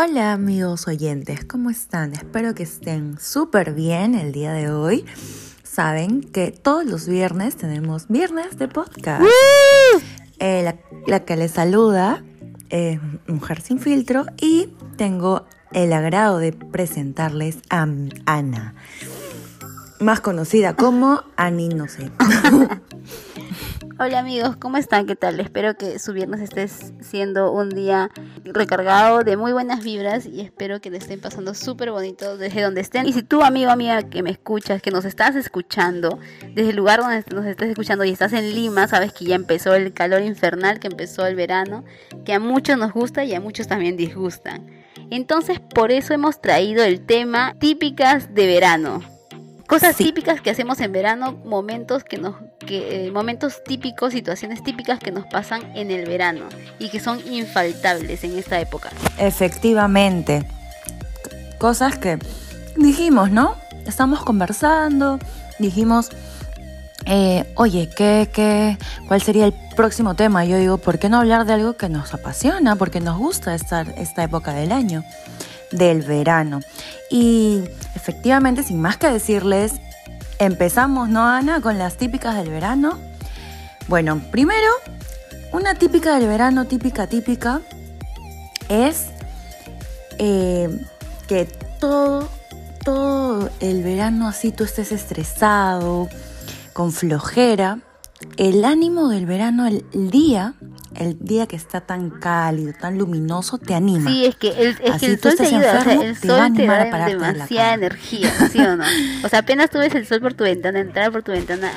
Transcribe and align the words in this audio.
Hola 0.00 0.32
amigos 0.32 0.86
oyentes, 0.86 1.44
¿cómo 1.44 1.70
están? 1.70 2.12
Espero 2.12 2.54
que 2.54 2.62
estén 2.62 3.18
súper 3.18 3.74
bien 3.74 4.14
el 4.14 4.30
día 4.30 4.52
de 4.52 4.70
hoy. 4.70 5.04
Saben 5.64 6.20
que 6.20 6.52
todos 6.52 6.86
los 6.86 7.08
viernes 7.08 7.56
tenemos 7.56 8.06
viernes 8.06 8.56
de 8.58 8.68
podcast. 8.68 9.24
Eh, 10.38 10.62
la, 10.62 10.76
la 11.08 11.24
que 11.24 11.34
les 11.34 11.50
saluda 11.50 12.22
es 12.68 13.00
Mujer 13.26 13.60
Sin 13.60 13.80
Filtro 13.80 14.24
y 14.40 14.68
tengo 14.96 15.46
el 15.72 15.92
agrado 15.92 16.38
de 16.38 16.52
presentarles 16.52 17.58
a 17.68 17.84
Ana, 18.24 18.76
más 19.98 20.20
conocida 20.20 20.76
como 20.76 21.24
Ani, 21.34 21.70
no 21.70 21.88
sé. 21.88 22.12
Hola 24.00 24.20
amigos, 24.20 24.56
¿cómo 24.56 24.76
están? 24.76 25.06
¿Qué 25.06 25.16
tal? 25.16 25.40
Espero 25.40 25.76
que 25.76 25.98
su 25.98 26.12
viernes 26.12 26.40
esté 26.40 26.68
siendo 27.02 27.50
un 27.50 27.68
día 27.68 28.12
recargado 28.44 29.24
de 29.24 29.36
muy 29.36 29.50
buenas 29.52 29.82
vibras 29.82 30.24
y 30.24 30.40
espero 30.40 30.80
que 30.80 30.88
le 30.88 30.98
estén 30.98 31.20
pasando 31.20 31.52
súper 31.52 31.90
bonito 31.90 32.36
desde 32.36 32.62
donde 32.62 32.80
estén. 32.80 33.08
Y 33.08 33.12
si 33.12 33.24
tú, 33.24 33.42
amigo, 33.42 33.72
amiga, 33.72 34.04
que 34.04 34.22
me 34.22 34.30
escuchas, 34.30 34.80
que 34.80 34.92
nos 34.92 35.04
estás 35.04 35.34
escuchando, 35.34 36.20
desde 36.54 36.70
el 36.70 36.76
lugar 36.76 37.00
donde 37.00 37.24
nos 37.34 37.44
estás 37.44 37.70
escuchando 37.70 38.04
y 38.04 38.10
estás 38.10 38.32
en 38.34 38.54
Lima, 38.54 38.86
sabes 38.86 39.12
que 39.12 39.24
ya 39.24 39.34
empezó 39.34 39.74
el 39.74 39.92
calor 39.92 40.22
infernal, 40.22 40.78
que 40.78 40.86
empezó 40.86 41.26
el 41.26 41.34
verano, 41.34 41.84
que 42.24 42.32
a 42.34 42.38
muchos 42.38 42.78
nos 42.78 42.92
gusta 42.92 43.24
y 43.24 43.34
a 43.34 43.40
muchos 43.40 43.66
también 43.66 43.96
disgustan. 43.96 44.70
Entonces, 45.10 45.58
por 45.58 45.90
eso 45.90 46.14
hemos 46.14 46.40
traído 46.40 46.84
el 46.84 47.04
tema 47.04 47.56
típicas 47.58 48.32
de 48.32 48.46
verano. 48.46 49.17
Cosas 49.68 49.96
típicas 49.96 50.40
que 50.40 50.48
hacemos 50.48 50.80
en 50.80 50.92
verano, 50.92 51.32
momentos 51.44 52.02
que 52.02 52.16
nos 52.16 52.36
que 52.58 53.06
eh, 53.06 53.10
momentos 53.10 53.62
típicos, 53.62 54.14
situaciones 54.14 54.62
típicas 54.62 54.98
que 54.98 55.12
nos 55.12 55.26
pasan 55.26 55.60
en 55.76 55.90
el 55.90 56.08
verano 56.08 56.46
y 56.78 56.88
que 56.88 57.00
son 57.00 57.20
infaltables 57.30 58.24
en 58.24 58.38
esta 58.38 58.58
época. 58.60 58.88
Efectivamente. 59.18 60.42
Cosas 61.58 61.98
que 61.98 62.18
dijimos, 62.76 63.30
¿no? 63.30 63.56
Estamos 63.86 64.24
conversando, 64.24 65.18
dijimos, 65.58 66.08
eh, 67.04 67.52
oye, 67.54 67.90
¿qué, 67.94 68.30
qué, 68.32 68.78
¿cuál 69.06 69.20
sería 69.20 69.44
el 69.44 69.54
próximo 69.76 70.14
tema? 70.14 70.46
Yo 70.46 70.56
digo, 70.56 70.78
¿por 70.78 70.98
qué 70.98 71.10
no 71.10 71.18
hablar 71.18 71.44
de 71.44 71.52
algo 71.52 71.76
que 71.76 71.90
nos 71.90 72.14
apasiona? 72.14 72.76
Porque 72.76 73.00
nos 73.00 73.18
gusta 73.18 73.54
estar 73.54 73.86
esta 73.98 74.24
época 74.24 74.54
del 74.54 74.72
año 74.72 75.04
del 75.70 76.02
verano. 76.02 76.60
Y 77.10 77.64
efectivamente, 77.94 78.62
sin 78.62 78.80
más 78.80 78.96
que 78.96 79.08
decirles, 79.08 79.74
empezamos, 80.38 81.08
¿no, 81.08 81.26
Ana? 81.26 81.60
Con 81.60 81.78
las 81.78 81.96
típicas 81.96 82.36
del 82.36 82.50
verano. 82.50 82.98
Bueno, 83.88 84.20
primero, 84.30 84.70
una 85.52 85.74
típica 85.74 86.18
del 86.18 86.28
verano, 86.28 86.66
típica, 86.66 87.06
típica, 87.06 87.60
es 88.68 89.06
eh, 90.18 90.68
que 91.26 91.46
todo, 91.80 92.28
todo 92.84 93.50
el 93.60 93.82
verano 93.82 94.28
así 94.28 94.52
tú 94.52 94.64
estés 94.64 94.92
estresado, 94.92 96.08
con 96.72 96.92
flojera. 96.92 97.78
El 98.36 98.64
ánimo 98.64 99.08
del 99.08 99.26
verano, 99.26 99.66
el 99.66 100.10
día, 100.10 100.54
el 100.96 101.18
día 101.20 101.46
que 101.46 101.56
está 101.56 101.80
tan 101.80 102.10
cálido, 102.10 102.72
tan 102.72 102.98
luminoso, 102.98 103.58
te 103.58 103.74
anima. 103.74 104.10
Sí, 104.10 104.24
es 104.24 104.36
que 104.36 104.48
el, 104.48 104.76
es 104.82 105.00
que 105.00 105.06
el 105.06 105.20
sol 105.20 105.34
te 105.36 105.46
ayuda, 105.46 105.78
o 105.80 105.84
sea, 105.84 105.92
el 105.94 106.16
sol 106.16 106.52
te, 106.54 106.66
da 106.66 107.06
demasiada 107.06 107.74
energía, 107.74 108.30
¿sí 108.50 108.58
o 108.58 108.76
no? 108.76 108.84
O 109.24 109.28
sea, 109.28 109.40
apenas 109.40 109.70
tú 109.70 109.78
ves 109.78 109.94
el 109.94 110.06
sol 110.06 110.20
por 110.20 110.34
tu 110.34 110.44
ventana, 110.44 110.80
entrar 110.80 111.12
por 111.12 111.22
tu 111.22 111.32
ventana, 111.32 111.70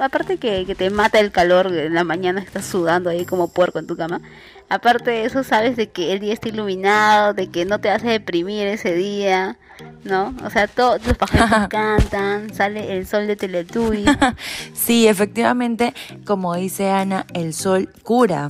aparte 0.00 0.38
que, 0.38 0.64
que, 0.64 0.74
te 0.74 0.90
mata 0.90 1.18
el 1.18 1.32
calor 1.32 1.66
en 1.66 1.94
la 1.94 2.04
mañana, 2.04 2.40
estás 2.40 2.64
sudando 2.64 3.10
ahí 3.10 3.24
como 3.24 3.48
puerco 3.48 3.78
en 3.78 3.86
tu 3.86 3.96
cama, 3.96 4.20
aparte 4.68 5.10
de 5.10 5.24
eso 5.24 5.44
sabes 5.44 5.76
de 5.76 5.88
que 5.90 6.12
el 6.12 6.20
día 6.20 6.32
está 6.32 6.48
iluminado, 6.48 7.34
de 7.34 7.48
que 7.48 7.64
no 7.64 7.80
te 7.80 7.88
vas 7.88 8.02
a 8.04 8.10
deprimir 8.10 8.66
ese 8.66 8.94
día, 8.94 9.58
¿no? 10.04 10.34
O 10.44 10.50
sea, 10.50 10.66
todos 10.66 11.04
los 11.06 11.16
pajaritos 11.16 11.68
cantan, 11.70 12.52
sale 12.54 12.96
el 12.96 13.06
sol 13.06 13.26
de 13.26 13.36
Teletubbies. 13.36 14.10
sí, 14.74 15.06
efectivamente, 15.06 15.94
como 16.24 16.54
dice 16.54 16.90
Ana, 16.90 17.26
el 17.34 17.54
sol 17.54 17.90
cura. 18.02 18.46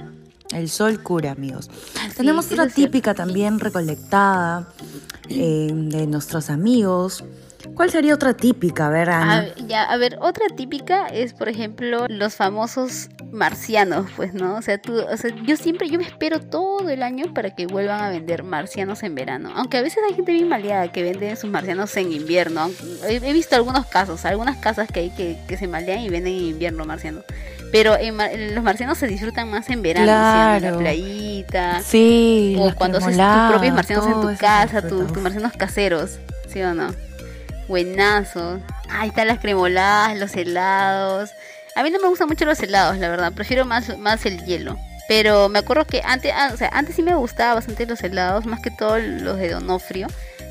El 0.55 0.69
sol 0.69 1.03
cura, 1.03 1.33
amigos. 1.33 1.69
Tenemos 2.17 2.51
otra 2.53 2.69
típica 2.69 3.15
también 3.15 3.59
recolectada 3.59 4.69
eh, 5.29 5.69
de 5.73 6.07
nuestros 6.07 6.51
amigos. 6.51 7.25
¿Cuál 7.75 7.91
sería 7.91 8.15
otra 8.15 8.35
típica, 8.35 8.87
a 8.87 8.91
ver, 8.91 9.11
Ana? 9.11 9.39
A, 9.39 9.55
ya, 9.67 9.83
a 9.83 9.97
ver, 9.97 10.19
otra 10.21 10.47
típica 10.55 11.09
es, 11.09 11.35
por 11.35 11.49
ejemplo, 11.49 12.07
los 12.09 12.37
famosos 12.37 13.09
marcianos, 13.37 14.11
pues, 14.17 14.35
¿no? 14.35 14.57
O 14.57 14.63
sea, 14.63 14.79
tú, 14.79 14.99
o 14.99 15.17
sea, 15.17 15.31
yo 15.45 15.57
siempre, 15.57 15.89
yo 15.89 15.99
me 15.99 16.05
espero 16.05 16.41
todo 16.41 16.89
el 16.89 17.03
año 17.03 17.33
para 17.33 17.55
que 17.55 17.67
vuelvan 17.67 18.01
a 18.01 18.11
vender 18.11 18.43
marcianos 18.43 19.03
en 19.05 19.15
verano. 19.15 19.53
Aunque 19.55 19.77
a 19.77 19.83
veces 19.83 20.01
hay 20.09 20.15
gente 20.15 20.33
bien 20.33 20.49
maleada 20.49 20.91
que 20.91 21.03
vende 21.03 21.37
sus 21.37 21.51
marcianos 21.51 21.97
en 21.97 22.13
invierno. 22.13 22.71
He, 23.09 23.33
visto 23.33 23.55
algunos 23.55 23.87
casos, 23.87 24.25
algunas 24.25 24.57
casas 24.57 24.89
que 24.91 25.01
hay 25.01 25.11
que, 25.11 25.39
que 25.47 25.57
se 25.57 25.69
malean 25.69 26.01
y 26.01 26.09
venden 26.09 26.35
en 26.35 26.45
invierno 26.45 26.85
marcianos. 26.85 27.25
Pero 27.73 27.97
los 28.55 28.65
marcianos 28.65 28.99
se 28.99 29.07
disfrutan 29.07 29.51
más 29.51 29.69
en 29.71 29.83
verano, 29.83 30.07
claro. 30.07 30.67
en 30.67 30.73
la 30.73 30.79
playita. 30.79 31.83
Sí. 31.83 32.57
O 32.59 32.75
cuando 32.75 32.99
haces 32.99 33.17
tus 33.17 33.51
propios 33.51 33.75
marcianos 33.75 34.07
en 34.07 34.21
tu 34.21 34.37
casa, 34.39 34.83
tus 34.83 35.17
marcianos 35.19 35.53
caseros, 35.53 36.19
¿sí 36.49 36.63
o 36.63 36.75
no? 36.75 36.95
Buenazos. 37.69 38.61
Ahí 38.89 39.09
están 39.09 39.29
las 39.29 39.41
cremoladas, 39.41 40.17
los 40.19 40.35
helados. 40.37 41.31
A 41.77 41.83
mí 41.83 41.91
no 41.91 42.01
me 42.01 42.09
gustan 42.09 42.27
mucho 42.27 42.47
los 42.47 42.59
helados, 42.61 42.97
la 42.97 43.09
verdad. 43.09 43.33
Prefiero 43.33 43.67
más, 43.67 43.97
más 43.99 44.25
el 44.25 44.45
hielo. 44.45 44.79
Pero 45.09 45.49
me 45.49 45.59
acuerdo 45.59 45.85
que 45.85 46.03
antes, 46.05 46.33
ah, 46.35 46.51
o 46.53 46.57
sea, 46.57 46.71
antes 46.73 46.97
sí 46.97 47.03
me 47.03 47.15
gustaba 47.15 47.55
bastante 47.55 47.87
los 47.87 48.03
helados, 48.03 48.47
más 48.47 48.61
que 48.61 48.71
todo 48.71 48.99
los 48.99 49.37
de 49.37 49.51
Donofrio, 49.51 50.09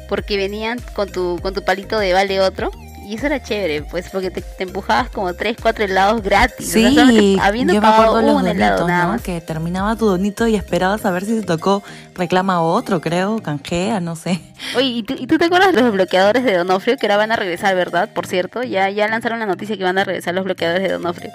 porque 0.07 0.37
venían 0.37 0.79
con 0.93 1.11
tu, 1.11 1.39
con 1.41 1.53
tu 1.53 1.63
palito 1.63 1.99
de 1.99 2.13
vale 2.13 2.39
otro 2.39 2.71
y 3.05 3.15
eso 3.15 3.27
era 3.27 3.41
chévere, 3.41 3.83
pues, 3.83 4.09
porque 4.09 4.31
te, 4.31 4.43
empujabas 4.59 5.09
como 5.09 5.33
tres, 5.33 5.57
cuatro 5.61 5.83
helados 5.83 6.21
gratis. 6.21 6.71
Sí, 6.71 7.37
habiendo 7.39 7.73
yo 7.73 7.81
me 7.81 7.87
acuerdo 7.87 8.21
los 8.21 8.41
un 8.41 8.47
helado 8.47 8.87
¿no? 8.87 9.19
Que 9.19 9.41
terminaba 9.41 9.95
tu 9.95 10.07
donito 10.07 10.47
y 10.47 10.55
esperabas 10.55 11.05
a 11.05 11.11
ver 11.11 11.23
si 11.25 11.39
te 11.39 11.45
tocó 11.45 11.83
reclama 12.15 12.61
otro, 12.61 13.01
creo, 13.01 13.41
canjea, 13.41 13.99
no 13.99 14.15
sé. 14.15 14.41
Oye, 14.75 14.87
¿y 14.87 15.03
tú, 15.03 15.37
te 15.37 15.45
acuerdas 15.45 15.73
de 15.73 15.81
los 15.81 15.91
bloqueadores 15.91 16.43
de 16.43 16.57
Donofrio 16.57 16.97
que 16.97 17.05
ahora 17.05 17.17
van 17.17 17.31
a 17.31 17.35
regresar, 17.35 17.75
verdad? 17.75 18.09
Por 18.13 18.25
cierto, 18.25 18.63
ya, 18.63 18.89
ya 18.89 19.07
lanzaron 19.07 19.39
la 19.39 19.45
noticia 19.45 19.77
que 19.77 19.83
van 19.83 19.97
a 19.97 20.03
regresar 20.03 20.33
los 20.33 20.43
bloqueadores 20.43 20.83
de 20.83 20.93
Donofrio. 20.93 21.31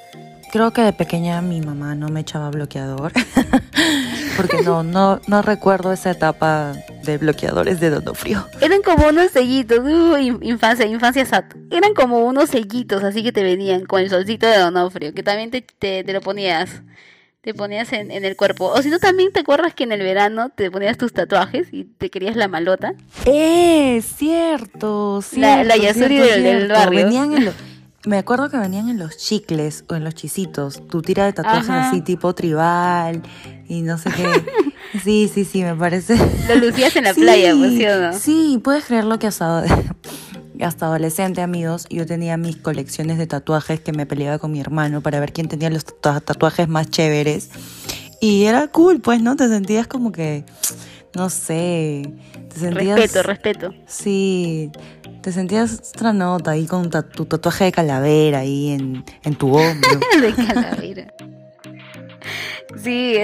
Creo 0.50 0.72
que 0.72 0.82
de 0.82 0.92
pequeña 0.92 1.41
mi 1.42 1.60
mamá 1.60 1.94
no 1.94 2.09
me 2.09 2.20
echaba 2.20 2.50
bloqueador. 2.50 3.12
porque 4.36 4.62
no, 4.62 4.82
no, 4.82 5.20
no 5.28 5.42
recuerdo 5.42 5.92
esa 5.92 6.10
etapa 6.10 6.72
de 7.04 7.18
bloqueadores 7.18 7.80
de 7.80 7.90
Donofrio. 7.90 8.46
Eran 8.60 8.82
como 8.82 9.08
unos 9.08 9.30
sellitos, 9.30 9.78
uh, 9.80 10.16
infancia, 10.42 10.86
infancia 10.86 11.24
sat. 11.24 11.54
Eran 11.70 11.94
como 11.94 12.24
unos 12.24 12.50
sellitos 12.50 13.02
así 13.02 13.22
que 13.22 13.32
te 13.32 13.42
venían 13.42 13.86
con 13.86 14.00
el 14.00 14.10
solcito 14.10 14.46
de 14.46 14.58
Donofrio, 14.58 15.14
que 15.14 15.22
también 15.22 15.50
te, 15.50 15.62
te, 15.62 16.12
lo 16.12 16.20
ponías. 16.20 16.82
Te 17.40 17.54
ponías 17.54 17.90
en, 17.94 18.10
en, 18.10 18.26
el 18.26 18.36
cuerpo. 18.36 18.66
O 18.66 18.82
si 18.82 18.90
no, 18.90 18.98
también 18.98 19.32
te 19.32 19.40
acuerdas 19.40 19.72
que 19.72 19.84
en 19.84 19.92
el 19.92 20.02
verano 20.02 20.50
te 20.50 20.70
ponías 20.70 20.98
tus 20.98 21.14
tatuajes 21.14 21.68
y 21.72 21.84
te 21.84 22.10
querías 22.10 22.36
la 22.36 22.48
malota. 22.48 22.92
Eh, 23.24 24.02
cierto, 24.02 25.22
cierto. 25.22 25.40
La, 25.40 25.64
la 25.64 25.76
Yasuri 25.78 26.18
del, 26.18 26.68
barrio. 26.68 27.06
Venían 27.06 27.32
en 27.34 27.52
me 28.06 28.18
acuerdo 28.18 28.48
que 28.48 28.56
venían 28.56 28.88
en 28.88 28.98
los 28.98 29.16
chicles 29.16 29.84
o 29.88 29.94
en 29.94 30.04
los 30.04 30.14
chisitos, 30.14 30.86
tu 30.88 31.02
tira 31.02 31.26
de 31.26 31.32
tatuajes 31.32 31.70
así 31.70 32.00
tipo 32.00 32.34
tribal 32.34 33.22
y 33.68 33.82
no 33.82 33.98
sé 33.98 34.10
qué. 34.10 34.24
Sí, 35.02 35.30
sí, 35.32 35.44
sí, 35.44 35.62
me 35.62 35.74
parece. 35.74 36.16
Lo 36.48 36.54
lucías 36.56 36.94
en 36.96 37.04
la 37.04 37.14
playa, 37.14 37.54
pues, 37.56 37.72
¿sí 37.72 37.86
o 37.86 38.00
no? 38.00 38.12
Sí, 38.12 38.60
puedes 38.62 38.84
creerlo 38.84 39.18
que 39.18 39.26
hasta, 39.26 39.64
hasta 40.60 40.86
adolescente, 40.86 41.42
amigos, 41.42 41.86
yo 41.90 42.06
tenía 42.06 42.36
mis 42.36 42.56
colecciones 42.56 43.18
de 43.18 43.26
tatuajes 43.26 43.80
que 43.80 43.92
me 43.92 44.06
peleaba 44.06 44.38
con 44.38 44.52
mi 44.52 44.60
hermano 44.60 45.00
para 45.00 45.20
ver 45.20 45.32
quién 45.32 45.48
tenía 45.48 45.70
los 45.70 45.84
tatuajes 46.00 46.68
más 46.68 46.91
chéveres. 46.91 47.50
Y 48.20 48.44
era 48.44 48.68
cool, 48.68 49.00
pues, 49.00 49.22
¿no? 49.22 49.36
Te 49.36 49.48
sentías 49.48 49.86
como 49.86 50.12
que, 50.12 50.44
no 51.15 51.30
sé, 51.30 52.03
te 52.53 52.60
sentías... 52.60 52.98
Respeto, 52.98 53.22
respeto. 53.22 53.74
Sí, 53.86 54.70
te 55.22 55.32
sentías 55.32 55.92
otra 55.94 56.12
nota 56.12 56.50
ahí 56.50 56.66
con 56.66 56.91
tu 56.91 57.24
tatuaje 57.24 57.65
de 57.65 57.72
calavera 57.72 58.41
ahí 58.41 58.70
en, 58.70 59.04
en 59.22 59.34
tu 59.36 59.54
hombro. 59.56 59.91
de 60.20 60.34
calavera. 60.34 61.15
Sí, 62.82 63.16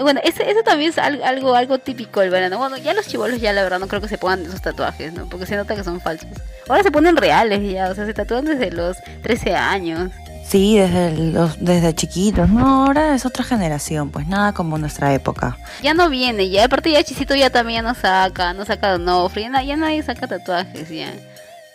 bueno, 0.00 0.20
eso, 0.22 0.42
también 0.64 0.90
es 0.90 0.98
algo, 0.98 1.54
algo 1.54 1.78
típico 1.78 2.20
del 2.20 2.30
verano. 2.30 2.58
Bueno, 2.58 2.76
ya 2.78 2.94
los 2.94 3.06
chivolos 3.06 3.40
ya 3.40 3.52
la 3.52 3.62
verdad 3.62 3.78
no 3.78 3.88
creo 3.88 4.00
que 4.00 4.08
se 4.08 4.18
pongan 4.18 4.42
esos 4.42 4.62
tatuajes, 4.62 5.12
¿no? 5.12 5.28
Porque 5.28 5.46
se 5.46 5.56
nota 5.56 5.74
que 5.74 5.84
son 5.84 6.00
falsos. 6.00 6.28
Ahora 6.68 6.82
se 6.82 6.90
ponen 6.90 7.16
reales 7.16 7.60
ya, 7.72 7.90
o 7.90 7.94
sea, 7.94 8.06
se 8.06 8.14
tatúan 8.14 8.44
desde 8.44 8.70
los 8.70 8.96
13 9.22 9.54
años. 9.54 10.10
Sí, 10.46 10.76
desde 10.76 11.16
los, 11.16 11.64
desde 11.64 11.94
chiquitos. 11.94 12.48
No, 12.48 12.84
ahora 12.84 13.14
es 13.14 13.24
otra 13.24 13.44
generación, 13.44 14.10
pues 14.10 14.26
nada 14.26 14.52
como 14.52 14.78
nuestra 14.78 15.14
época. 15.14 15.56
Ya 15.82 15.94
no 15.94 16.08
viene, 16.08 16.50
ya 16.50 16.64
aparte 16.64 16.90
ya 16.90 17.02
Chisito 17.02 17.34
ya 17.34 17.50
también 17.50 17.84
no 17.84 17.94
saca, 17.94 18.52
no 18.52 18.64
saca 18.64 18.98
no, 18.98 19.32
ya, 19.34 19.62
ya 19.62 19.76
nadie 19.76 20.02
saca 20.02 20.26
tatuajes 20.26 20.88
ya. 20.90 21.12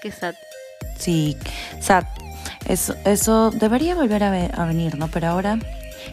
Qué 0.02 0.12
sad. 0.12 0.36
Sí, 0.98 1.38
sad. 1.80 2.04
Eso, 2.68 2.96
eso 3.06 3.52
debería 3.52 3.96
volver 3.96 4.24
a, 4.24 4.32
a 4.32 4.66
venir, 4.66 4.98
¿no? 4.98 5.08
Pero 5.08 5.28
ahora, 5.28 5.58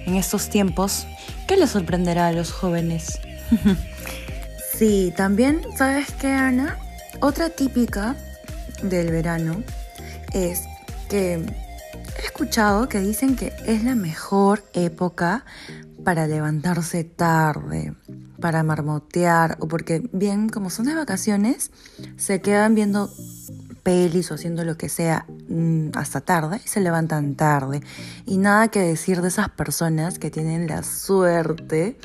en 0.06 0.16
estos 0.16 0.48
tiempos, 0.48 1.06
¿qué 1.46 1.56
les 1.56 1.70
sorprenderá 1.70 2.28
a 2.28 2.32
los 2.32 2.52
jóvenes? 2.52 3.20
Sí, 4.76 5.14
también, 5.16 5.62
¿sabes 5.76 6.10
qué, 6.20 6.26
Ana? 6.32 6.76
Otra 7.20 7.48
típica 7.48 8.16
del 8.82 9.12
verano 9.12 9.62
es 10.32 10.62
que 11.08 11.34
he 11.34 12.24
escuchado 12.24 12.88
que 12.88 12.98
dicen 12.98 13.36
que 13.36 13.52
es 13.66 13.84
la 13.84 13.94
mejor 13.94 14.64
época 14.72 15.44
para 16.02 16.26
levantarse 16.26 17.04
tarde, 17.04 17.94
para 18.40 18.64
marmotear, 18.64 19.56
o 19.60 19.68
porque 19.68 20.02
bien, 20.12 20.48
como 20.48 20.70
son 20.70 20.86
de 20.86 20.94
vacaciones, 20.96 21.70
se 22.16 22.40
quedan 22.40 22.74
viendo 22.74 23.10
pelis 23.84 24.32
o 24.32 24.34
haciendo 24.34 24.64
lo 24.64 24.76
que 24.76 24.88
sea 24.88 25.26
mm, 25.48 25.90
hasta 25.94 26.20
tarde 26.20 26.60
y 26.64 26.68
se 26.68 26.80
levantan 26.80 27.36
tarde. 27.36 27.82
Y 28.26 28.38
nada 28.38 28.66
que 28.68 28.80
decir 28.80 29.22
de 29.22 29.28
esas 29.28 29.48
personas 29.50 30.18
que 30.18 30.32
tienen 30.32 30.66
la 30.66 30.82
suerte 30.82 31.96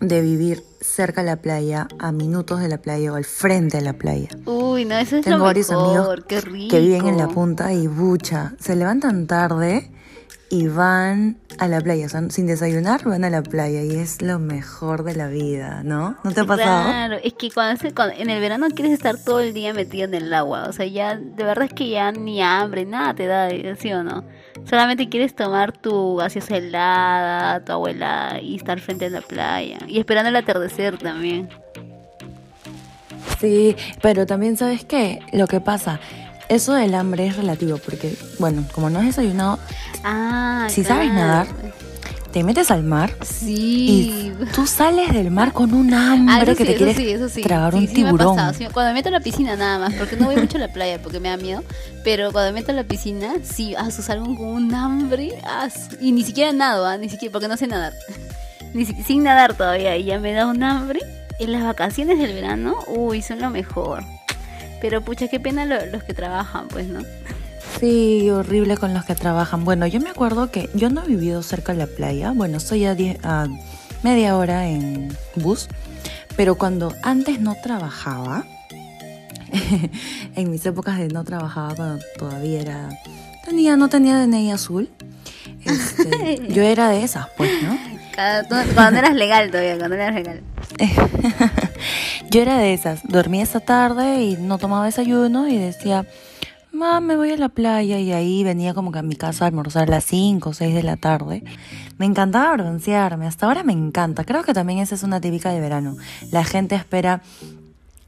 de 0.00 0.20
vivir 0.20 0.62
cerca 0.80 1.22
de 1.22 1.26
la 1.26 1.36
playa, 1.36 1.88
a 1.98 2.12
minutos 2.12 2.60
de 2.60 2.68
la 2.68 2.78
playa 2.78 3.12
o 3.12 3.16
al 3.16 3.24
frente 3.24 3.78
de 3.78 3.82
la 3.82 3.94
playa. 3.94 4.28
Uy, 4.44 4.84
no, 4.84 4.96
eso 4.96 5.16
es 5.16 5.24
Tengo 5.24 5.38
lo 5.38 5.44
varios 5.44 5.68
mejor, 5.70 5.88
amigos 5.88 6.24
qué 6.28 6.40
rico. 6.40 6.70
que 6.70 6.80
viven 6.80 7.06
en 7.06 7.18
la 7.18 7.28
punta 7.28 7.72
y 7.72 7.86
bucha, 7.86 8.54
se 8.60 8.76
levantan 8.76 9.26
tarde 9.26 9.90
y 10.48 10.68
van 10.68 11.38
a 11.58 11.66
la 11.66 11.80
playa, 11.80 12.06
o 12.06 12.08
sea, 12.08 12.22
sin 12.30 12.46
desayunar 12.46 13.02
van 13.04 13.24
a 13.24 13.30
la 13.30 13.42
playa 13.42 13.82
y 13.82 13.96
es 13.96 14.22
lo 14.22 14.38
mejor 14.38 15.02
de 15.02 15.16
la 15.16 15.26
vida, 15.26 15.82
¿no? 15.82 16.16
¿No 16.22 16.30
te 16.32 16.40
ha 16.40 16.44
pasado? 16.44 16.84
Claro, 16.88 17.16
es 17.24 17.32
que 17.34 17.50
cuando, 17.50 17.80
se- 17.80 17.92
cuando- 17.92 18.14
en 18.16 18.30
el 18.30 18.40
verano 18.40 18.68
quieres 18.68 18.92
estar 18.92 19.16
todo 19.18 19.40
el 19.40 19.52
día 19.54 19.74
metido 19.74 20.04
en 20.04 20.14
el 20.14 20.32
agua, 20.32 20.66
o 20.68 20.72
sea, 20.72 20.86
ya 20.86 21.16
de 21.16 21.42
verdad 21.44 21.64
es 21.64 21.72
que 21.72 21.88
ya 21.88 22.12
ni 22.12 22.40
hambre, 22.42 22.84
nada 22.86 23.12
te 23.14 23.26
da, 23.26 23.48
¿sí 23.76 23.92
o 23.92 24.04
no? 24.04 24.22
Solamente 24.70 25.08
quieres 25.08 25.34
tomar 25.34 25.72
tu 25.76 26.16
gaseosa 26.16 26.56
helada, 26.56 27.64
tu 27.64 27.72
agua 27.72 27.90
helada 27.90 28.40
y 28.40 28.54
estar 28.56 28.78
frente 28.80 29.06
a 29.06 29.10
la 29.10 29.20
playa 29.22 29.78
y 29.88 29.98
esperando 29.98 30.28
el 30.28 30.36
atardecer 30.36 30.96
también. 30.98 31.48
Sí, 33.40 33.76
pero 34.00 34.26
también 34.26 34.56
sabes 34.56 34.84
qué, 34.84 35.20
lo 35.32 35.46
que 35.46 35.60
pasa, 35.60 36.00
eso 36.48 36.74
del 36.74 36.94
hambre 36.94 37.26
es 37.26 37.36
relativo 37.36 37.78
porque, 37.78 38.14
bueno, 38.38 38.64
como 38.72 38.90
no 38.90 38.98
has 39.00 39.06
desayunado, 39.06 39.58
Ah, 40.04 40.68
Si 40.70 40.84
sabes 40.84 41.10
claro. 41.10 41.26
nadar, 41.26 41.46
te 42.32 42.44
metes 42.44 42.70
al 42.70 42.82
mar 42.84 43.12
Sí. 43.24 44.32
y 44.38 44.44
tú 44.54 44.66
sales 44.66 45.12
del 45.12 45.30
mar 45.30 45.52
con 45.52 45.72
un 45.74 45.92
Ah, 45.94 46.12
hambre 46.12 46.52
eso 46.52 46.56
que 46.56 46.64
sí, 46.64 46.64
te 46.64 46.70
eso 46.74 46.76
quieres 46.78 46.96
sí, 46.96 47.10
eso 47.10 47.28
sí. 47.28 47.42
tragar 47.42 47.72
Sí, 47.72 47.78
un 47.78 47.84
me 47.86 47.88
tiburón. 47.92 48.54
sí. 48.54 48.66
Cuando 48.72 48.90
me 48.90 48.94
meto 48.94 49.08
a 49.08 49.12
la 49.12 49.20
piscina 49.20 49.56
nada 49.56 49.78
más, 49.78 49.94
porque 49.94 50.16
no 50.16 50.26
voy 50.26 50.36
mucho 50.36 50.58
a 50.58 50.60
la 50.60 50.68
playa 50.72 51.00
porque 51.02 51.18
me 51.18 51.28
da 51.30 51.36
miedo, 51.38 51.64
pero 52.04 52.30
cuando 52.32 52.52
me 52.52 52.60
meto 52.60 52.72
a 52.72 52.74
la 52.74 52.84
piscina, 52.84 53.34
sí, 53.42 53.74
ah, 53.76 53.90
salgo 53.90 54.26
con 54.36 54.46
un 54.46 54.74
hambre, 54.74 55.30
ah, 55.44 55.68
y 56.00 56.12
ni 56.12 56.22
siquiera 56.22 56.52
nado, 56.52 56.86
ah, 56.86 56.96
ni 56.98 57.08
siquiera, 57.08 57.32
porque 57.32 57.48
no 57.48 57.56
sé 57.56 57.66
nadar. 57.66 57.92
Ni 58.74 58.84
si- 58.84 59.02
sin 59.04 59.22
nadar 59.24 59.54
todavía, 59.54 59.96
y 59.96 60.04
ya 60.04 60.18
me 60.20 60.32
da 60.32 60.46
un 60.46 60.62
hambre. 60.62 61.00
En 61.38 61.52
las 61.52 61.64
vacaciones 61.64 62.18
del 62.18 62.32
verano, 62.34 62.74
uy, 62.88 63.22
son 63.22 63.40
lo 63.40 63.48
mejor. 63.50 64.02
Pero 64.88 65.02
pucha, 65.02 65.26
qué 65.26 65.40
pena 65.40 65.64
lo- 65.66 65.84
los 65.86 66.04
que 66.04 66.14
trabajan, 66.14 66.68
pues, 66.68 66.86
¿no? 66.86 67.00
Sí, 67.80 68.30
horrible 68.30 68.76
con 68.76 68.94
los 68.94 69.04
que 69.04 69.16
trabajan. 69.16 69.64
Bueno, 69.64 69.84
yo 69.88 69.98
me 70.00 70.10
acuerdo 70.10 70.52
que 70.52 70.70
yo 70.74 70.90
no 70.90 71.02
he 71.02 71.08
vivido 71.08 71.42
cerca 71.42 71.72
de 71.72 71.78
la 71.80 71.86
playa. 71.88 72.30
Bueno, 72.30 72.58
estoy 72.58 72.84
a, 72.84 72.96
a 73.24 73.48
media 74.04 74.36
hora 74.36 74.68
en 74.68 75.08
bus. 75.34 75.66
Pero 76.36 76.54
cuando 76.54 76.94
antes 77.02 77.40
no 77.40 77.56
trabajaba, 77.60 78.44
en 80.36 80.50
mis 80.52 80.64
épocas 80.64 80.98
de 80.98 81.08
no 81.08 81.24
trabajaba, 81.24 81.74
cuando 81.74 82.04
todavía 82.16 82.60
era. 82.60 82.88
Tenía, 83.44 83.76
no 83.76 83.88
tenía 83.88 84.20
DNI 84.20 84.52
azul. 84.52 84.88
este, 85.64 86.46
yo 86.48 86.62
era 86.62 86.90
de 86.90 87.02
esas, 87.02 87.26
pues, 87.36 87.50
¿no? 87.60 87.76
Cada- 88.14 88.44
cuando 88.72 89.00
eras 89.00 89.16
legal 89.16 89.50
todavía, 89.50 89.76
cuando 89.78 89.96
eras 89.96 90.14
legal. 90.14 90.42
Yo 92.30 92.42
era 92.42 92.58
de 92.58 92.74
esas, 92.74 93.02
dormía 93.04 93.42
esa 93.42 93.60
tarde 93.60 94.22
y 94.22 94.36
no 94.36 94.58
tomaba 94.58 94.84
desayuno 94.84 95.48
y 95.48 95.56
decía, 95.56 96.06
mamá, 96.72 97.00
me 97.00 97.16
voy 97.16 97.30
a 97.30 97.36
la 97.36 97.48
playa 97.48 97.98
y 97.98 98.12
ahí 98.12 98.42
venía 98.42 98.74
como 98.74 98.92
que 98.92 98.98
a 98.98 99.02
mi 99.02 99.16
casa 99.16 99.44
a 99.44 99.48
almorzar 99.48 99.84
a 99.88 99.92
las 99.92 100.04
5 100.04 100.50
o 100.50 100.52
6 100.52 100.74
de 100.74 100.82
la 100.82 100.96
tarde. 100.96 101.44
Me 101.98 102.06
encantaba 102.06 102.52
broncearme, 102.54 103.26
hasta 103.26 103.46
ahora 103.46 103.62
me 103.62 103.72
encanta. 103.72 104.24
Creo 104.24 104.42
que 104.42 104.54
también 104.54 104.80
esa 104.80 104.94
es 104.94 105.02
una 105.02 105.20
típica 105.20 105.50
de 105.50 105.60
verano. 105.60 105.96
La 106.32 106.44
gente 106.44 106.74
espera 106.74 107.22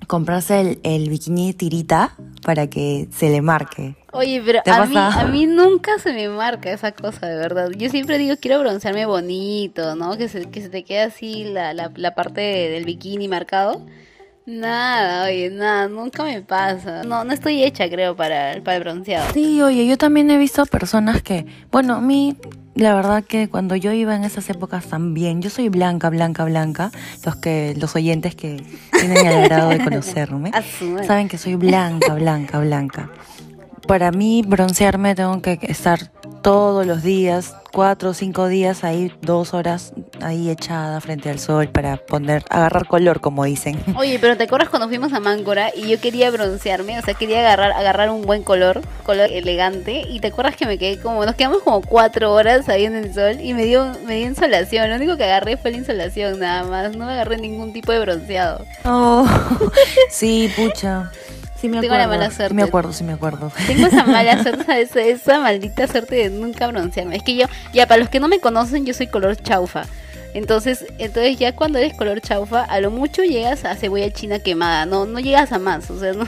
comprarse 0.07 0.61
el, 0.61 0.81
el 0.83 1.09
bikini 1.11 1.53
tirita 1.55 2.15
para 2.43 2.67
que 2.67 3.09
se 3.13 3.31
le 3.31 3.41
marque. 3.41 3.98
Oye, 4.13 4.43
pero 4.45 4.63
¿Te 4.63 4.71
ha 4.71 4.83
a 4.83 4.87
mí, 4.87 4.97
a 4.97 5.25
mí 5.27 5.47
nunca 5.47 5.99
se 5.99 6.13
me 6.13 6.29
marca 6.29 6.73
esa 6.73 6.93
cosa, 6.93 7.27
de 7.27 7.37
verdad. 7.37 7.71
Yo 7.77 7.91
siempre 7.91 8.17
digo, 8.17 8.37
quiero 8.41 8.59
broncearme 8.61 9.05
bonito, 9.05 9.97
¿no? 9.97 10.17
Que 10.17 10.29
se, 10.29 10.49
que 10.49 10.63
se 10.63 10.71
te 10.71 10.83
quede 10.83 11.03
así 11.03 11.45
la, 11.45 11.75
la, 11.75 11.93
la 11.95 12.15
parte 12.15 12.41
del 12.41 12.85
bikini 12.85 13.29
marcado. 13.29 13.83
Nada, 14.47 15.27
oye, 15.27 15.51
nada, 15.51 15.89
nunca 15.89 16.25
me 16.25 16.41
pasa. 16.41 17.03
No, 17.05 17.23
no 17.23 17.35
estoy 17.35 17.63
hecha, 17.63 17.87
creo, 17.91 18.17
para, 18.17 18.59
para 18.65 18.79
el 18.79 18.83
bronceado. 18.83 19.31
Sí, 19.35 19.61
oye, 19.61 19.87
yo 19.87 19.99
también 19.99 20.31
he 20.31 20.39
visto 20.39 20.65
personas 20.65 21.23
que, 21.23 21.45
bueno, 21.71 21.97
a 21.97 22.01
mí, 22.01 22.35
la 22.75 22.95
verdad 22.95 23.23
que 23.23 23.51
cuando 23.51 23.77
yo 23.77 23.93
iba 23.93 24.17
en 24.17 24.25
esas 24.25 24.49
épocas 24.49 24.87
también, 24.87 25.43
yo 25.43 25.51
soy 25.51 25.69
blanca, 25.69 26.09
blanca, 26.09 26.47
blanca, 26.47 26.91
los 27.27 27.37
que, 27.37 27.75
los 27.77 27.95
oyentes 27.95 28.35
que 28.35 28.65
tienen 28.99 29.19
el 29.19 29.35
agrado 29.35 29.69
de 29.69 29.79
conocerme, 29.85 30.51
saben 31.07 31.29
que 31.29 31.37
soy 31.37 31.57
blanca, 31.57 32.15
blanca, 32.15 32.59
blanca. 32.59 33.11
Para 33.89 34.13
mí, 34.13 34.43
broncearme 34.47 35.15
tengo 35.15 35.41
que 35.41 35.59
estar 35.63 36.11
todos 36.43 36.87
los 36.87 37.03
días, 37.03 37.57
cuatro 37.73 38.11
o 38.11 38.15
cinco 38.15 38.47
días 38.47 38.85
ahí, 38.85 39.11
dos 39.23 39.55
horas 39.55 39.95
ahí 40.21 40.51
echada 40.51 41.01
frente 41.01 41.31
al 41.31 41.39
sol 41.39 41.69
para 41.69 41.97
poner, 41.97 42.45
agarrar 42.51 42.87
color, 42.87 43.23
como 43.23 43.45
dicen. 43.45 43.83
Oye, 43.97 44.19
pero 44.19 44.37
¿te 44.37 44.45
acuerdas 44.45 44.69
cuando 44.69 44.89
fuimos 44.89 45.15
a 45.15 45.21
Máncora 45.21 45.71
y 45.75 45.89
yo 45.89 45.99
quería 46.03 46.31
broncearme? 46.31 46.99
O 46.99 47.03
sea, 47.03 47.15
quería 47.15 47.39
agarrar, 47.39 47.73
agarrar 47.73 48.11
un 48.11 48.21
buen 48.21 48.43
color, 48.43 48.83
color 49.05 49.31
elegante. 49.33 50.03
Y 50.07 50.21
te 50.21 50.27
acuerdas 50.29 50.55
que 50.55 50.67
me 50.67 50.77
quedé 50.77 51.01
como, 51.01 51.25
nos 51.25 51.35
quedamos 51.35 51.63
como 51.63 51.81
cuatro 51.81 52.35
horas 52.35 52.69
ahí 52.69 52.85
en 52.85 52.95
el 52.95 53.15
sol 53.15 53.41
y 53.41 53.55
me 53.55 53.65
dio, 53.65 53.91
me 54.07 54.17
dio 54.17 54.27
insolación. 54.27 54.91
Lo 54.91 54.97
único 54.97 55.17
que 55.17 55.25
agarré 55.25 55.57
fue 55.57 55.71
la 55.71 55.79
insolación 55.79 56.41
nada 56.41 56.65
más. 56.65 56.95
No 56.95 57.07
me 57.07 57.13
agarré 57.13 57.39
ningún 57.39 57.73
tipo 57.73 57.91
de 57.91 58.01
bronceado. 58.01 58.67
Oh, 58.85 59.27
sí, 60.11 60.53
pucha. 60.55 61.11
Sí 61.61 61.69
me 61.69 61.81
Tengo 61.81 61.95
la 61.95 62.07
mala 62.07 62.31
suerte. 62.31 62.55
Me 62.55 62.63
acuerdo, 62.63 62.93
sí 62.93 63.03
me 63.03 63.15
acuerdo. 63.15 63.51
Tengo 63.67 63.87
esa 63.87 64.05
mala 64.07 64.43
suerte, 64.43 64.81
esa, 64.81 65.01
esa 65.01 65.41
maldita 65.41 65.87
suerte 65.89 66.15
de 66.17 66.31
nunca 66.31 66.69
broncearme. 66.69 67.17
Es 67.17 67.23
que 67.23 67.37
yo, 67.37 67.47
ya 67.73 67.87
para 67.87 67.99
los 68.01 68.09
que 68.09 68.21
no 68.21 68.29
me 68.29 68.39
conocen, 68.41 68.87
yo 68.87 68.95
soy 68.95 69.09
color 69.09 69.37
chaufa. 69.37 69.85
Entonces, 70.35 70.87
entonces 70.99 71.39
ya 71.39 71.55
cuando 71.55 71.79
eres 71.79 71.95
color 71.95 72.21
chaufa, 72.21 72.63
a 72.63 72.81
lo 72.81 72.91
mucho 72.91 73.23
llegas 73.23 73.65
a 73.65 73.75
cebolla 73.75 74.11
china 74.13 74.39
quemada, 74.39 74.87
no, 74.87 75.07
no 75.07 75.19
llegas 75.21 75.53
a 75.53 75.59
más, 75.59 75.91
o 75.91 75.99
sea, 75.99 76.13
no, 76.13 76.27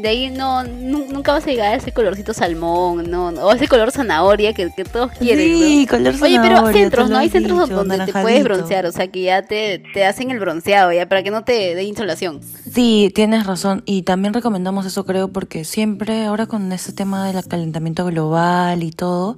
de 0.00 0.08
ahí 0.08 0.30
no, 0.30 0.62
nu- 0.64 1.06
nunca 1.10 1.32
vas 1.32 1.44
a 1.46 1.50
llegar 1.50 1.72
a 1.72 1.76
ese 1.76 1.92
colorcito 1.92 2.32
salmón, 2.34 3.10
no, 3.10 3.30
no, 3.30 3.42
o 3.46 3.52
ese 3.52 3.68
color 3.68 3.90
zanahoria 3.92 4.52
que, 4.52 4.70
que 4.74 4.84
todos 4.84 5.10
quieren, 5.12 5.46
Sí, 5.46 5.86
¿no? 5.90 5.96
color 5.96 6.14
Oye, 6.22 6.38
pero 6.40 6.56
zanahoria, 6.56 6.80
centros, 6.82 7.10
¿no? 7.10 7.18
Hay 7.18 7.28
centros 7.30 7.60
dicho, 7.68 7.74
donde 7.76 7.98
te 8.04 8.12
puedes 8.12 8.44
broncear, 8.44 8.86
o 8.86 8.92
sea, 8.92 9.08
que 9.08 9.22
ya 9.22 9.42
te, 9.42 9.82
te 9.94 10.04
hacen 10.04 10.30
el 10.30 10.38
bronceado, 10.38 10.92
ya, 10.92 11.08
para 11.08 11.22
que 11.22 11.30
no 11.30 11.44
te 11.44 11.74
dé 11.74 11.82
insolación. 11.84 12.40
Sí, 12.72 13.10
tienes 13.14 13.46
razón. 13.46 13.82
Y 13.86 14.02
también 14.02 14.32
recomendamos 14.34 14.86
eso, 14.86 15.04
creo, 15.04 15.28
porque 15.28 15.64
siempre 15.64 16.24
ahora 16.24 16.46
con 16.46 16.72
ese 16.72 16.92
tema 16.92 17.26
del 17.30 17.44
calentamiento 17.46 18.04
global 18.06 18.82
y 18.82 18.92
todo, 18.92 19.36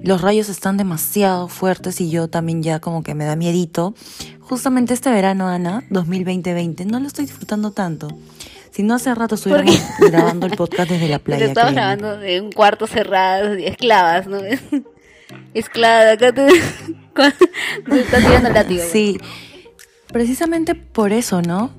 los 0.00 0.20
rayos 0.20 0.48
están 0.48 0.76
demasiado 0.76 1.48
fuertes 1.48 2.00
y 2.00 2.10
yo 2.10 2.28
también 2.28 2.62
ya 2.62 2.80
como 2.80 3.02
que 3.02 3.14
me 3.14 3.24
da 3.24 3.36
miedito. 3.36 3.94
Justamente 4.40 4.92
este 4.92 5.10
verano, 5.10 5.48
Ana, 5.48 5.82
2020-20, 5.90 6.84
no 6.84 7.00
lo 7.00 7.06
estoy 7.06 7.24
disfrutando 7.24 7.70
tanto. 7.70 8.08
Si 8.74 8.82
no 8.82 8.94
hace 8.94 9.14
rato 9.14 9.36
estuviéramos 9.36 9.76
grabando 10.00 10.46
el 10.46 10.56
podcast 10.56 10.90
desde 10.90 11.08
la 11.08 11.18
playa. 11.20 11.52
créeme. 11.52 11.72
grabando 11.72 12.18
de 12.18 12.40
un 12.40 12.50
cuarto 12.50 12.88
cerrado, 12.88 13.52
esclavas, 13.54 14.26
¿no? 14.26 14.38
Esclava, 15.54 16.10
acá 16.10 16.32
te, 16.32 16.46
te 17.90 18.00
está 18.00 18.18
tirando 18.18 18.48
el 18.48 18.54
látigo. 18.54 18.82
Sí, 18.90 19.20
precisamente 20.12 20.74
por 20.74 21.12
eso, 21.12 21.40
¿no? 21.40 21.70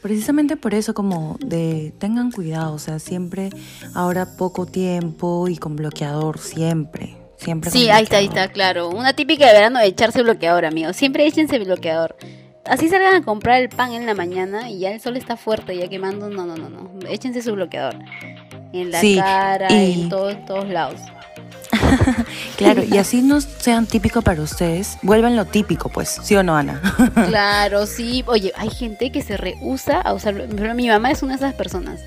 Precisamente 0.00 0.56
por 0.56 0.74
eso 0.74 0.94
como 0.94 1.36
de 1.40 1.92
tengan 1.98 2.30
cuidado, 2.30 2.74
o 2.74 2.78
sea, 2.78 3.00
siempre 3.00 3.50
ahora 3.92 4.36
poco 4.36 4.66
tiempo 4.66 5.48
y 5.48 5.56
con 5.56 5.74
bloqueador, 5.74 6.38
siempre, 6.38 7.16
siempre. 7.38 7.72
Sí, 7.72 7.90
ahí 7.90 8.04
está, 8.04 8.18
ahí 8.18 8.26
está, 8.26 8.48
claro. 8.52 8.90
Una 8.90 9.14
típica 9.14 9.48
de 9.48 9.52
verano 9.52 9.80
de 9.80 9.86
echarse 9.86 10.22
bloqueador, 10.22 10.64
amigo. 10.64 10.92
Siempre 10.92 11.26
échense 11.26 11.58
bloqueador. 11.58 12.14
Así 12.68 12.88
salgan 12.88 13.14
a 13.14 13.22
comprar 13.22 13.60
el 13.62 13.68
pan 13.68 13.92
en 13.92 14.06
la 14.06 14.14
mañana 14.14 14.68
y 14.70 14.80
ya 14.80 14.90
el 14.92 15.00
sol 15.00 15.16
está 15.16 15.36
fuerte, 15.36 15.76
ya 15.76 15.88
quemando. 15.88 16.28
No, 16.28 16.44
no, 16.46 16.56
no, 16.56 16.68
no. 16.68 16.90
Échense 17.08 17.42
su 17.42 17.52
bloqueador. 17.54 17.94
En 18.72 18.90
la 18.90 19.00
Sí, 19.00 19.16
cara, 19.16 19.72
y- 19.72 20.02
en 20.02 20.08
todo- 20.08 20.36
todos 20.38 20.68
lados. 20.68 21.00
Claro, 22.56 22.82
y 22.84 22.96
así 22.96 23.20
no 23.20 23.40
sean 23.40 23.86
típico 23.86 24.22
para 24.22 24.40
ustedes, 24.40 24.96
vuelvan 25.02 25.36
lo 25.36 25.44
típico, 25.44 25.90
pues, 25.90 26.18
¿sí 26.22 26.34
o 26.36 26.42
no, 26.42 26.56
Ana? 26.56 26.80
Claro, 27.28 27.84
sí. 27.86 28.24
Oye, 28.26 28.52
hay 28.56 28.70
gente 28.70 29.12
que 29.12 29.20
se 29.22 29.36
rehúsa 29.36 30.00
a 30.00 30.14
usar. 30.14 30.36
Ejemplo, 30.40 30.74
mi 30.74 30.88
mamá 30.88 31.10
es 31.10 31.22
una 31.22 31.32
de 31.36 31.36
esas 31.44 31.54
personas. 31.54 32.00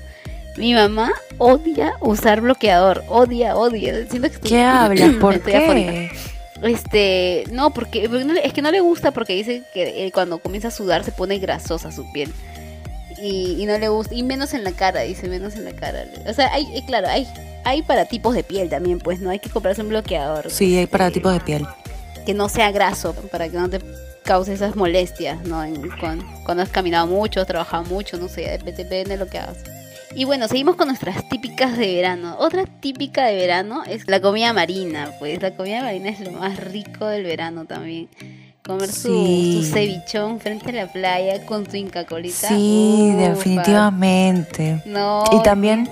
Mi 0.56 0.74
mamá 0.74 1.12
odia 1.38 1.92
usar 2.00 2.40
bloqueador. 2.40 3.04
Odia, 3.08 3.56
odia. 3.56 3.94
Siento 4.08 4.28
que 4.28 4.34
estoy- 4.34 4.50
¿Qué 4.50 4.62
hablas? 4.62 5.10
¿Por 5.20 5.34
afónica. 5.36 6.12
Este, 6.62 7.44
no, 7.50 7.70
porque, 7.72 8.08
es 8.44 8.52
que 8.52 8.62
no 8.62 8.70
le 8.70 8.80
gusta 8.80 9.12
porque 9.12 9.34
dice 9.34 9.62
que 9.72 10.06
eh, 10.06 10.12
cuando 10.12 10.38
comienza 10.38 10.68
a 10.68 10.70
sudar 10.70 11.04
se 11.04 11.12
pone 11.12 11.38
grasosa 11.38 11.90
su 11.92 12.10
piel. 12.12 12.32
Y, 13.22 13.56
y 13.60 13.66
no 13.66 13.76
le 13.78 13.88
gusta, 13.88 14.14
y 14.14 14.22
menos 14.22 14.54
en 14.54 14.64
la 14.64 14.72
cara, 14.72 15.00
dice, 15.02 15.28
menos 15.28 15.54
en 15.54 15.64
la 15.64 15.72
cara. 15.72 16.06
O 16.26 16.32
sea, 16.32 16.52
hay, 16.54 16.64
eh, 16.74 16.82
claro, 16.86 17.08
hay, 17.08 17.26
hay 17.64 17.82
para 17.82 18.06
tipos 18.06 18.34
de 18.34 18.42
piel 18.42 18.68
también, 18.70 18.98
pues, 18.98 19.20
¿no? 19.20 19.30
Hay 19.30 19.38
que 19.40 19.50
comprarse 19.50 19.82
un 19.82 19.90
bloqueador. 19.90 20.50
Sí, 20.50 20.76
hay 20.78 20.86
para 20.86 21.08
este, 21.08 21.20
tipos 21.20 21.32
de 21.34 21.40
piel. 21.40 21.66
Que 22.24 22.32
no 22.34 22.48
sea 22.48 22.70
graso, 22.70 23.14
para 23.30 23.48
que 23.48 23.56
no 23.58 23.68
te 23.68 23.78
cause 24.24 24.52
esas 24.54 24.74
molestias, 24.76 25.42
¿no? 25.44 25.62
En- 25.64 25.90
cuando, 25.98 26.24
cuando 26.44 26.62
has 26.62 26.68
caminado 26.70 27.06
mucho, 27.06 27.40
has 27.40 27.46
trabajado 27.46 27.84
mucho, 27.84 28.16
no 28.16 28.28
sé, 28.28 28.58
dep- 28.58 28.64
depende 28.64 29.04
de 29.04 29.16
lo 29.18 29.26
que 29.26 29.38
hagas. 29.38 29.58
Y 30.14 30.24
bueno, 30.24 30.48
seguimos 30.48 30.76
con 30.76 30.88
nuestras 30.88 31.28
típicas 31.28 31.76
de 31.78 31.94
verano. 31.94 32.34
Otra 32.38 32.64
típica 32.66 33.24
de 33.26 33.36
verano 33.36 33.82
es 33.86 34.08
la 34.08 34.20
comida 34.20 34.52
marina, 34.52 35.10
pues 35.18 35.40
la 35.40 35.54
comida 35.54 35.82
marina 35.82 36.08
es 36.10 36.20
lo 36.20 36.32
más 36.32 36.56
rico 36.58 37.06
del 37.06 37.22
verano 37.24 37.64
también. 37.64 38.08
Comer 38.64 38.88
su, 38.90 39.08
Sí. 39.24 39.62
su 39.62 39.72
cevichón 39.72 40.40
frente 40.40 40.70
a 40.70 40.84
la 40.84 40.92
playa 40.92 41.46
con 41.46 41.64
tu 41.64 41.76
inca 41.76 42.04
colita. 42.04 42.48
Sí, 42.48 43.12
Ufa. 43.14 43.28
definitivamente. 43.28 44.82
No. 44.84 45.24
Y 45.32 45.42
también 45.42 45.88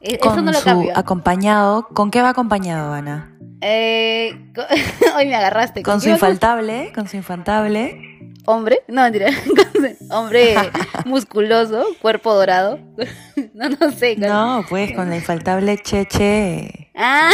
eso 0.00 0.18
con 0.20 0.44
no 0.44 0.50
lo 0.52 0.58
su 0.58 0.64
cambio. 0.64 0.92
acompañado. 0.96 1.86
¿Con 1.88 2.10
qué 2.10 2.22
va 2.22 2.30
acompañado, 2.30 2.92
Ana? 2.94 3.30
Eh, 3.60 4.32
hoy 5.16 5.26
me 5.26 5.34
agarraste. 5.36 5.82
Con 5.82 6.00
su 6.00 6.08
infaltable, 6.08 6.92
con 6.94 7.08
su 7.08 7.16
infaltable. 7.16 8.13
Hombre, 8.46 8.82
no 8.88 9.02
mentira, 9.02 9.30
hombre 10.10 10.54
musculoso, 11.04 11.84
cuerpo 12.00 12.34
dorado. 12.34 12.78
no, 13.54 13.68
no 13.68 13.90
sé. 13.92 14.14
con- 14.16 14.28
No, 14.28 14.64
pues 14.68 14.92
con 14.92 15.10
la 15.10 15.16
infaltable 15.16 15.78
Cheche. 15.82 16.90
Ah. 16.94 17.30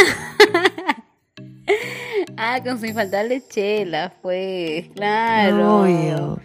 ah, 2.37 2.59
con 2.63 2.79
su 2.79 2.85
infaltable 2.85 3.41
chela, 3.49 4.13
pues, 4.21 4.87
claro. 4.95 5.81
Obvio. 5.81 6.39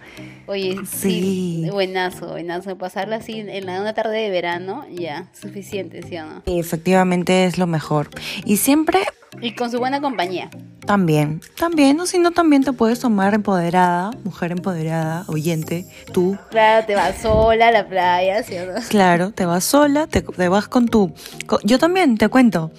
Oye, 0.48 0.76
sí. 0.86 1.60
Sí. 1.64 1.70
buenazo, 1.70 2.28
buenazo. 2.28 2.76
Pasarla 2.78 3.16
así 3.16 3.40
en 3.40 3.66
la, 3.66 3.80
una 3.80 3.94
tarde 3.94 4.18
de 4.18 4.30
verano, 4.30 4.84
ya, 4.90 5.28
suficiente, 5.38 6.02
¿sí 6.02 6.16
o 6.18 6.24
no? 6.26 6.42
Efectivamente 6.46 7.44
es 7.46 7.58
lo 7.58 7.66
mejor. 7.66 8.08
Y 8.44 8.56
siempre 8.58 9.00
Y 9.40 9.52
con 9.54 9.70
su 9.70 9.78
buena 9.78 10.00
compañía. 10.00 10.48
también, 10.86 11.40
también, 11.58 11.98
o 12.00 12.06
si 12.06 12.18
no, 12.18 12.30
también 12.30 12.62
te 12.62 12.72
puedes 12.72 13.00
tomar 13.00 13.34
empoderada, 13.34 14.12
mujer 14.24 14.52
empoderada, 14.52 15.24
oyente, 15.26 15.84
tú. 16.12 16.38
Claro, 16.50 16.86
te 16.86 16.94
vas 16.94 17.16
sola 17.18 17.68
a 17.68 17.72
la 17.72 17.88
playa, 17.88 18.42
¿sí 18.44 18.56
o 18.56 18.66
no? 18.66 18.80
Claro, 18.88 19.32
te 19.32 19.44
vas 19.46 19.64
sola, 19.64 20.06
te, 20.06 20.22
te 20.22 20.48
vas 20.48 20.68
con 20.68 20.86
tu... 20.86 21.12
co- 21.46 21.58
Yo 21.64 21.78
también, 21.78 22.16
te 22.18 22.28
cuento. 22.28 22.70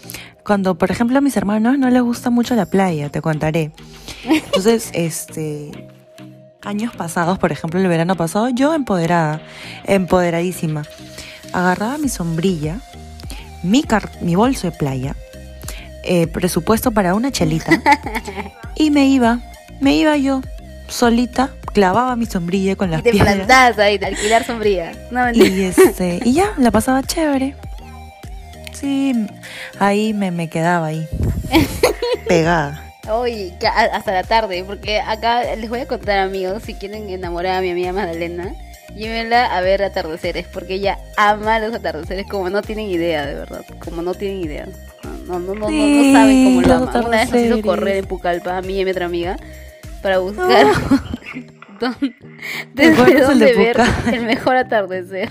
Cuando, 0.45 0.75
por 0.77 0.89
ejemplo, 0.89 1.17
a 1.17 1.21
mis 1.21 1.35
hermanos 1.35 1.77
no 1.77 1.89
les 1.89 2.01
gusta 2.01 2.29
mucho 2.29 2.55
la 2.55 2.65
playa, 2.67 3.09
te 3.09 3.21
contaré. 3.21 3.73
Entonces, 4.23 4.89
este... 4.93 5.71
Años 6.67 6.93
pasados, 6.95 7.39
por 7.39 7.53
ejemplo, 7.53 7.79
el 7.79 7.87
verano 7.87 8.15
pasado, 8.17 8.49
yo 8.49 8.73
empoderada, 8.73 9.39
empoderadísima. 9.85 10.83
Agarraba 11.53 11.97
mi 11.97 12.09
sombrilla, 12.09 12.79
mi, 13.63 13.83
car- 13.83 14.11
mi 14.21 14.35
bolso 14.35 14.69
de 14.69 14.77
playa, 14.77 15.15
eh, 16.03 16.27
presupuesto 16.27 16.91
para 16.91 17.13
una 17.15 17.31
chelita, 17.31 17.81
y 18.75 18.91
me 18.91 19.07
iba, 19.07 19.39
me 19.79 19.95
iba 19.95 20.17
yo, 20.17 20.41
solita, 20.89 21.51
clavaba 21.73 22.17
mi 22.17 22.25
sombrilla 22.25 22.75
con 22.75 22.89
Y 22.89 22.91
las 22.91 23.03
te 23.03 23.11
piedras. 23.11 23.35
plantas 23.35 23.79
ahí, 23.79 23.97
de 23.97 24.05
alquilar 24.07 24.45
sombría. 24.45 24.91
No. 25.09 25.31
Y 25.31 25.61
este, 25.63 26.19
y 26.25 26.33
ya, 26.33 26.51
la 26.57 26.71
pasaba 26.71 27.01
chévere. 27.01 27.55
Sí, 28.73 29.13
ahí 29.79 30.13
me, 30.13 30.31
me 30.31 30.49
quedaba 30.49 30.87
ahí. 30.87 31.07
Pegada. 32.27 32.86
Hoy, 33.09 33.53
hasta 33.91 34.11
la 34.11 34.23
tarde, 34.23 34.63
porque 34.65 34.99
acá 34.99 35.55
les 35.55 35.69
voy 35.69 35.79
a 35.79 35.87
contar, 35.87 36.19
amigos, 36.19 36.63
si 36.63 36.73
quieren 36.73 37.09
enamorar 37.09 37.57
a 37.57 37.61
mi 37.61 37.71
amiga 37.71 37.93
Magdalena, 37.93 38.53
llévenla 38.95 39.45
a 39.45 39.61
ver 39.61 39.81
atardeceres, 39.83 40.45
porque 40.47 40.75
ella 40.75 40.97
ama 41.15 41.59
los 41.59 41.73
atardeceres 41.73 42.27
como 42.27 42.49
no 42.49 42.61
tienen 42.61 42.87
idea, 42.87 43.25
de 43.25 43.35
verdad, 43.35 43.65
como 43.83 44.01
no 44.01 44.13
tienen 44.13 44.41
idea. 44.41 44.67
No, 45.25 45.39
no, 45.39 45.55
no, 45.55 45.69
no, 45.69 45.87
no, 45.87 46.13
saben 46.13 46.43
cómo 46.43 46.61
lo 46.61 46.73
ama. 46.73 46.99
Una 46.99 47.09
vez 47.09 47.31
nos 47.31 47.41
hizo 47.41 47.61
correr 47.61 47.97
en 47.97 48.05
Pucallpa, 48.05 48.57
a 48.57 48.61
mí 48.61 48.73
y 48.73 48.81
a 48.81 48.85
mi 48.85 48.91
otra 48.91 49.05
amiga, 49.05 49.37
para 50.01 50.19
buscar 50.19 50.67
dónde, 51.79 52.15
¿Te 52.75 52.89
desde 52.89 53.21
dónde 53.21 53.53
ver 53.53 53.77
el 54.11 54.25
mejor 54.25 54.57
atardecer. 54.57 55.29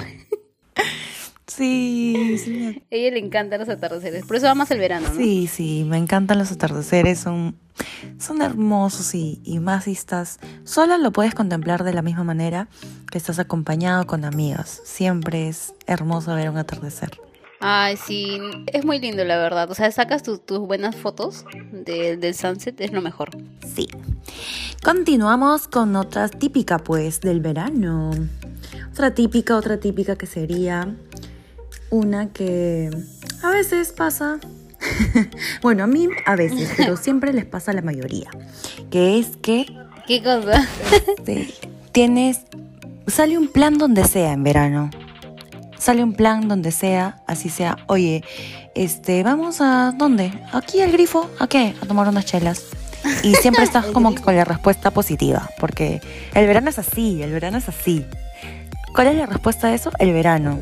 Sí, 1.47 2.37
sí, 2.43 2.67
A 2.67 2.83
ella 2.91 3.11
le 3.13 3.19
encantan 3.21 3.61
los 3.61 3.69
atardeceres, 3.69 4.25
por 4.27 4.37
eso 4.37 4.49
amas 4.49 4.71
el 4.73 4.79
verano, 4.79 5.09
¿no? 5.09 5.15
sí, 5.15 5.47
sí, 5.47 5.85
me 5.89 5.97
encantan 5.97 6.39
los 6.39 6.51
atardeceres, 6.51 7.21
son, 7.21 7.57
son 8.19 8.43
hermosos 8.43 9.15
y, 9.15 9.41
y 9.45 9.61
más 9.61 9.85
si 9.85 9.93
estás 9.93 10.41
sola 10.65 10.99
lo 10.99 11.13
puedes 11.13 11.35
contemplar 11.35 11.85
de 11.85 11.93
la 11.95 12.03
misma 12.03 12.25
manera 12.25 12.69
que 13.11 13.19
estás 13.19 13.39
acompañado 13.39 14.07
con 14.07 14.25
amigas. 14.25 14.81
Siempre 14.85 15.49
es 15.49 15.73
hermoso 15.87 16.35
ver 16.35 16.51
un 16.51 16.59
atardecer. 16.59 17.11
Ay, 17.61 17.97
sí, 17.97 18.39
es 18.67 18.85
muy 18.85 18.99
lindo 18.99 19.25
la 19.25 19.39
verdad. 19.39 19.71
O 19.71 19.75
sea, 19.75 19.91
sacas 19.91 20.23
tu- 20.23 20.39
tus 20.39 20.59
buenas 20.59 20.95
fotos 20.97 21.45
de- 21.73 22.17
del 22.17 22.35
sunset, 22.35 22.79
es 22.81 22.93
lo 22.93 23.01
mejor. 23.01 23.31
Sí. 23.75 23.89
Continuamos 24.83 25.67
con 25.69 25.97
otra 25.97 26.29
típica, 26.29 26.79
pues, 26.79 27.21
del 27.21 27.41
verano. 27.41 28.11
Otra 28.93 29.15
típica, 29.15 29.57
otra 29.57 29.79
típica 29.79 30.17
que 30.17 30.27
sería 30.27 30.95
una 31.91 32.33
que 32.33 32.91
a 33.43 33.51
veces 33.51 33.93
pasa. 33.93 34.39
bueno, 35.63 35.85
a 35.85 35.87
mí 35.87 36.09
a 36.27 36.37
veces, 36.37 36.73
pero 36.77 36.97
siempre 36.97 37.33
les 37.33 37.45
pasa 37.45 37.71
a 37.71 37.75
la 37.75 37.83
mayoría. 37.83 38.31
Que 38.91 39.19
es 39.19 39.37
que 39.37 39.67
¿Qué 40.07 40.23
cosa? 40.23 40.67
este, 41.19 41.53
tienes. 41.93 42.43
Sale 43.09 43.39
un 43.39 43.49
plan 43.49 43.77
donde 43.77 44.05
sea 44.05 44.33
en 44.33 44.45
verano. 44.45 44.91
Sale 45.79 46.03
un 46.03 46.15
plan 46.15 46.49
donde 46.49 46.71
sea, 46.71 47.23
así 47.27 47.49
sea. 47.49 47.77
Oye, 47.89 48.23
este, 48.75 49.23
vamos 49.25 49.61
a. 49.61 49.93
¿Dónde? 49.97 50.33
Aquí 50.53 50.81
al 50.81 50.93
grifo. 50.93 51.29
¿A 51.41 51.49
qué? 51.49 51.75
A 51.83 51.87
tomar 51.87 52.09
unas 52.09 52.25
chelas. 52.25 52.63
Y 53.23 53.35
siempre 53.35 53.65
estás 53.65 53.87
como 53.87 54.15
que 54.15 54.23
con 54.23 54.37
la 54.37 54.45
respuesta 54.45 54.93
positiva. 54.93 55.51
Porque 55.59 56.01
el 56.35 56.47
verano 56.47 56.71
es 56.71 56.79
así, 56.79 57.23
el 57.23 57.33
verano 57.33 57.59
es 57.59 57.69
así. 57.69 58.05
¿Cuál 58.95 59.09
es 59.09 59.17
la 59.17 59.27
respuesta 59.27 59.69
a 59.69 59.75
eso? 59.75 59.91
El 59.99 60.13
verano. 60.13 60.59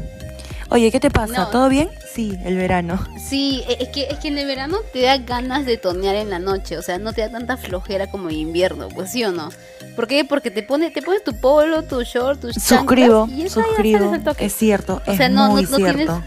Oye, 0.71 0.91
¿qué 0.91 0.99
te 1.01 1.11
pasa? 1.11 1.45
No. 1.45 1.49
¿Todo 1.49 1.69
bien? 1.69 1.89
Sí, 2.13 2.37
el 2.45 2.57
verano. 2.57 2.99
Sí, 3.19 3.63
e- 3.69 3.79
es 3.83 3.89
que, 3.91 4.05
es 4.11 4.19
que 4.19 4.29
en 4.29 4.39
el 4.39 4.47
verano 4.47 4.79
te 4.93 5.03
da 5.03 5.19
ganas 5.19 5.67
de 5.67 5.77
tonear 5.77 6.15
en 6.17 6.31
la 6.31 6.39
noche. 6.39 6.79
O 6.79 6.83
sea, 6.83 6.99
no 6.99 7.13
te 7.13 7.21
da 7.21 7.31
tanta 7.31 7.57
flojera 7.57 8.11
como 8.11 8.29
en 8.31 8.37
invierno, 8.37 8.89
pues 8.89 9.11
sí 9.11 9.25
o 9.25 9.33
no. 9.33 9.51
¿Por 9.97 10.07
qué? 10.09 10.25
Porque 10.25 10.51
te, 10.51 10.63
pone, 10.63 10.91
te 10.91 11.03
pones 11.03 11.23
tu 11.23 11.35
polo, 11.39 11.83
tu 11.83 12.03
short, 12.03 12.41
tus 12.41 12.55
Suscribo, 12.55 13.29
y 13.31 13.49
suscribo. 13.49 14.13
Es 14.39 14.55
cierto, 14.55 15.03
O 15.07 15.11
es 15.11 15.17
sea, 15.19 15.29
no- 15.29 15.47
no- 15.49 15.53
muy 15.53 15.63
no 15.65 15.77
tienes- 15.77 15.95
cierto. 15.97 16.23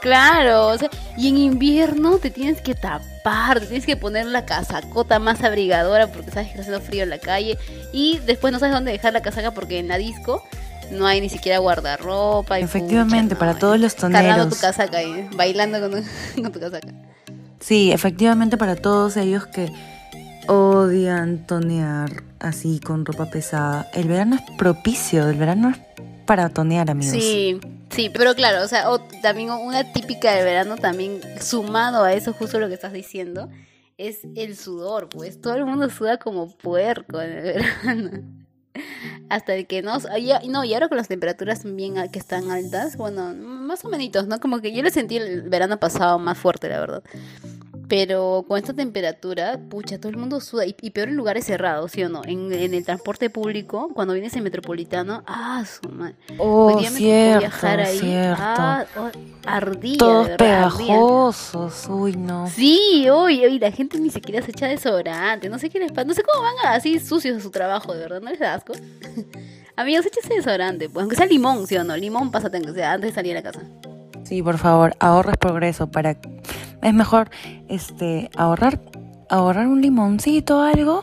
Claro, 0.00 0.68
o 0.68 0.78
sea, 0.78 0.88
y 1.16 1.28
en 1.28 1.36
invierno 1.38 2.18
te 2.18 2.30
tienes 2.30 2.60
que 2.60 2.74
tapar, 2.76 3.58
te 3.58 3.66
tienes 3.66 3.86
que 3.86 3.96
poner 3.96 4.26
la 4.26 4.44
casacota 4.46 5.18
más 5.18 5.42
abrigadora 5.42 6.06
porque 6.06 6.30
sabes 6.30 6.46
que 6.48 6.50
está 6.52 6.60
haciendo 6.62 6.80
frío 6.80 7.02
en 7.02 7.10
la 7.10 7.18
calle 7.18 7.58
y 7.92 8.20
después 8.20 8.52
no 8.52 8.60
sabes 8.60 8.74
dónde 8.74 8.92
dejar 8.92 9.12
la 9.14 9.22
casaca 9.22 9.50
porque 9.50 9.80
en 9.80 9.88
la 9.88 9.96
disco 9.98 10.44
no 10.90 11.06
hay 11.06 11.20
ni 11.20 11.28
siquiera 11.28 11.58
guardarropa. 11.58 12.58
Y 12.60 12.64
Efectivamente, 12.64 13.34
pucha, 13.34 13.38
para 13.40 13.52
no, 13.54 13.58
todos 13.58 13.80
los 13.80 13.94
Cargando 13.94 14.28
toneros. 14.44 14.48
tu 14.54 14.60
casaca 14.60 14.98
ahí, 14.98 15.28
bailando 15.34 15.80
con 15.80 15.90
tu, 16.02 16.08
con 16.42 16.52
tu 16.52 16.60
casaca. 16.60 16.88
Sí, 17.60 17.90
efectivamente 17.92 18.56
para 18.56 18.76
todos 18.76 19.16
ellos 19.16 19.46
que 19.46 19.72
odian 20.48 21.46
tonear 21.46 22.22
así 22.38 22.80
con 22.80 23.04
ropa 23.04 23.26
pesada. 23.26 23.88
El 23.94 24.08
verano 24.08 24.36
es 24.36 24.42
propicio, 24.56 25.28
el 25.28 25.36
verano 25.36 25.70
es 25.70 25.78
para 26.26 26.48
tonear, 26.48 26.90
amigos. 26.90 27.12
Sí, 27.12 27.60
sí, 27.90 28.10
pero 28.10 28.34
claro, 28.34 28.62
o 28.64 28.68
sea, 28.68 28.90
o 28.90 29.00
también 29.22 29.50
una 29.50 29.92
típica 29.92 30.34
del 30.34 30.44
verano 30.44 30.76
también 30.76 31.20
sumado 31.40 32.04
a 32.04 32.12
eso 32.12 32.32
justo 32.32 32.58
lo 32.60 32.68
que 32.68 32.74
estás 32.74 32.92
diciendo 32.92 33.48
es 33.98 34.18
el 34.34 34.56
sudor, 34.56 35.08
pues 35.08 35.40
todo 35.40 35.54
el 35.54 35.64
mundo 35.64 35.88
suda 35.88 36.18
como 36.18 36.54
puerco 36.56 37.20
en 37.20 37.32
el 37.32 37.42
verano. 37.84 38.10
Hasta 39.28 39.62
que 39.64 39.82
no, 39.82 39.98
ya- 40.18 40.40
no, 40.48 40.64
y 40.64 40.74
ahora 40.74 40.88
con 40.88 40.96
las 40.96 41.08
temperaturas 41.08 41.62
bien 41.64 41.94
que 42.10 42.18
están 42.18 42.50
altas, 42.50 42.96
bueno, 42.96 43.34
más 43.34 43.84
o 43.84 43.88
menos, 43.88 44.26
¿no? 44.26 44.38
Como 44.40 44.60
que 44.60 44.72
yo 44.72 44.82
lo 44.82 44.90
sentí 44.90 45.16
el 45.16 45.42
verano 45.42 45.78
pasado 45.78 46.18
más 46.18 46.38
fuerte, 46.38 46.68
la 46.68 46.80
verdad. 46.80 47.02
Pero 47.88 48.44
con 48.48 48.58
esta 48.58 48.72
temperatura, 48.74 49.60
pucha, 49.70 49.98
todo 49.98 50.08
el 50.10 50.16
mundo 50.16 50.40
suda. 50.40 50.66
Y, 50.66 50.74
y 50.80 50.90
peor 50.90 51.08
en 51.08 51.16
lugares 51.16 51.44
cerrados, 51.46 51.92
¿sí 51.92 52.02
o 52.02 52.08
no? 52.08 52.22
En, 52.24 52.52
en 52.52 52.74
el 52.74 52.84
transporte 52.84 53.30
público, 53.30 53.90
cuando 53.94 54.12
vienes 54.14 54.34
en 54.34 54.42
metropolitano, 54.42 55.22
ah, 55.26 55.64
su 55.64 55.88
madre. 55.90 56.16
Oh, 56.38 56.66
Hoy 56.66 56.80
día 56.80 56.90
me 56.90 56.96
tocó 56.96 56.98
cierto, 56.98 57.38
viajar 57.38 57.80
ahí. 57.80 57.98
cierto. 57.98 58.42
Ah, 58.42 58.86
oh, 58.98 59.10
ardía, 59.44 59.98
Todos 59.98 60.26
de 60.26 60.30
verdad, 60.32 60.64
ardía. 60.64 60.86
pegajosos, 60.86 61.86
uy 61.88 62.16
no. 62.16 62.48
Sí, 62.48 63.08
hoy, 63.08 63.44
hoy 63.44 63.58
la 63.60 63.70
gente 63.70 64.00
ni 64.00 64.10
siquiera 64.10 64.44
se 64.44 64.50
echa 64.50 64.66
desodorante. 64.66 65.48
No 65.48 65.58
sé 65.58 65.70
qué 65.70 65.78
les 65.78 65.92
pasa. 65.92 66.04
No 66.08 66.14
sé 66.14 66.22
cómo 66.22 66.42
van 66.42 66.54
así 66.74 66.98
sucios 66.98 67.36
a 67.36 67.40
su 67.40 67.50
trabajo, 67.50 67.92
de 67.94 68.00
verdad. 68.00 68.20
¿No 68.20 68.30
les 68.30 68.40
da 68.40 68.54
asco? 68.54 68.72
Amigos, 69.76 70.06
échese 70.06 70.34
desodorante. 70.34 70.88
Pues 70.88 71.02
aunque 71.02 71.16
sea 71.16 71.26
limón, 71.26 71.66
¿sí 71.66 71.76
o 71.76 71.84
no? 71.84 71.96
Limón, 71.96 72.30
pásate 72.32 72.56
aunque 72.56 72.72
sea 72.72 72.94
antes 72.94 73.10
de 73.10 73.14
salir 73.14 73.32
a 73.36 73.40
la 73.40 73.52
casa. 73.52 73.60
Sí, 74.26 74.42
por 74.42 74.58
favor, 74.58 74.96
ahorres 74.98 75.36
progreso 75.36 75.86
para 75.86 76.16
es 76.82 76.94
mejor 76.94 77.30
este 77.68 78.28
ahorrar 78.36 78.80
ahorrar 79.28 79.68
un 79.68 79.80
limoncito 79.80 80.58
o 80.58 80.62
algo, 80.62 81.02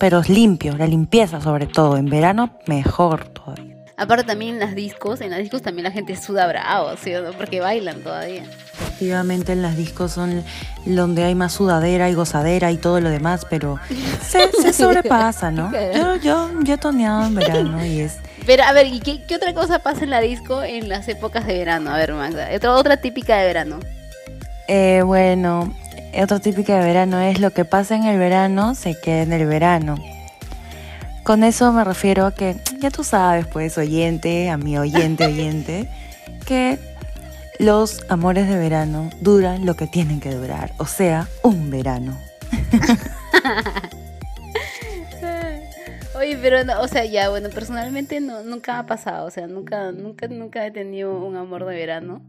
pero 0.00 0.18
es 0.18 0.28
limpio, 0.28 0.76
la 0.76 0.88
limpieza 0.88 1.40
sobre 1.40 1.68
todo. 1.68 1.96
En 1.96 2.06
verano 2.06 2.50
mejor 2.66 3.28
todavía. 3.28 3.76
Aparte 3.96 4.24
también 4.24 4.54
en 4.54 4.60
las 4.60 4.74
discos, 4.74 5.20
en 5.20 5.30
las 5.30 5.38
discos 5.38 5.62
también 5.62 5.84
la 5.84 5.92
gente 5.92 6.16
suda 6.16 6.48
bravo, 6.48 6.96
¿sí? 6.96 7.12
Porque 7.36 7.60
bailan 7.60 8.00
todavía. 8.00 8.42
Efectivamente 8.42 9.52
en 9.52 9.62
las 9.62 9.76
discos 9.76 10.10
son 10.10 10.42
donde 10.84 11.22
hay 11.22 11.36
más 11.36 11.52
sudadera 11.52 12.10
y 12.10 12.14
gozadera 12.14 12.72
y 12.72 12.76
todo 12.76 13.00
lo 13.00 13.08
demás, 13.08 13.46
pero 13.48 13.78
se, 14.20 14.50
se 14.50 14.72
sobrepasa, 14.72 15.52
¿no? 15.52 15.70
Yo, 15.70 16.16
yo, 16.16 16.50
yo 16.64 16.74
he 16.74 16.78
toneado 16.78 17.24
en 17.24 17.36
verano 17.36 17.86
y 17.86 18.00
es... 18.00 18.18
Pero 18.46 18.64
a 18.64 18.72
ver, 18.72 18.86
¿y 18.88 19.00
qué, 19.00 19.22
qué 19.22 19.36
otra 19.36 19.54
cosa 19.54 19.78
pasa 19.78 20.04
en 20.04 20.10
la 20.10 20.20
disco 20.20 20.62
en 20.62 20.88
las 20.88 21.08
épocas 21.08 21.46
de 21.46 21.54
verano? 21.54 21.90
A 21.90 21.96
ver, 21.96 22.12
Magda, 22.12 22.48
otra, 22.54 22.72
otra 22.72 22.96
típica 22.98 23.38
de 23.38 23.46
verano. 23.46 23.80
Eh, 24.68 25.02
bueno, 25.04 25.74
otra 26.22 26.40
típica 26.40 26.78
de 26.78 26.84
verano 26.84 27.20
es 27.20 27.40
lo 27.40 27.50
que 27.50 27.64
pasa 27.64 27.96
en 27.96 28.04
el 28.04 28.18
verano 28.18 28.74
se 28.74 28.98
queda 28.98 29.22
en 29.22 29.32
el 29.32 29.46
verano. 29.46 29.96
Con 31.22 31.42
eso 31.42 31.72
me 31.72 31.84
refiero 31.84 32.26
a 32.26 32.34
que 32.34 32.56
ya 32.80 32.90
tú 32.90 33.02
sabes, 33.02 33.46
pues, 33.46 33.78
oyente, 33.78 34.50
a 34.50 34.58
mi 34.58 34.76
oyente, 34.76 35.24
oyente, 35.26 35.88
que 36.44 36.78
los 37.58 38.04
amores 38.10 38.48
de 38.48 38.58
verano 38.58 39.10
duran 39.20 39.64
lo 39.64 39.74
que 39.74 39.86
tienen 39.86 40.20
que 40.20 40.34
durar, 40.34 40.72
o 40.76 40.86
sea, 40.86 41.28
un 41.42 41.70
verano. 41.70 42.18
Oye, 46.16 46.38
pero, 46.40 46.62
no, 46.64 46.80
o 46.80 46.88
sea, 46.88 47.04
ya, 47.04 47.28
bueno, 47.28 47.48
personalmente 47.50 48.20
no, 48.20 48.42
nunca 48.42 48.78
ha 48.78 48.86
pasado, 48.86 49.26
o 49.26 49.30
sea, 49.30 49.46
nunca, 49.48 49.90
nunca, 49.92 50.28
nunca 50.28 50.64
he 50.66 50.70
tenido 50.70 51.12
un 51.18 51.36
amor 51.36 51.64
de 51.66 51.74
verano. 51.74 52.22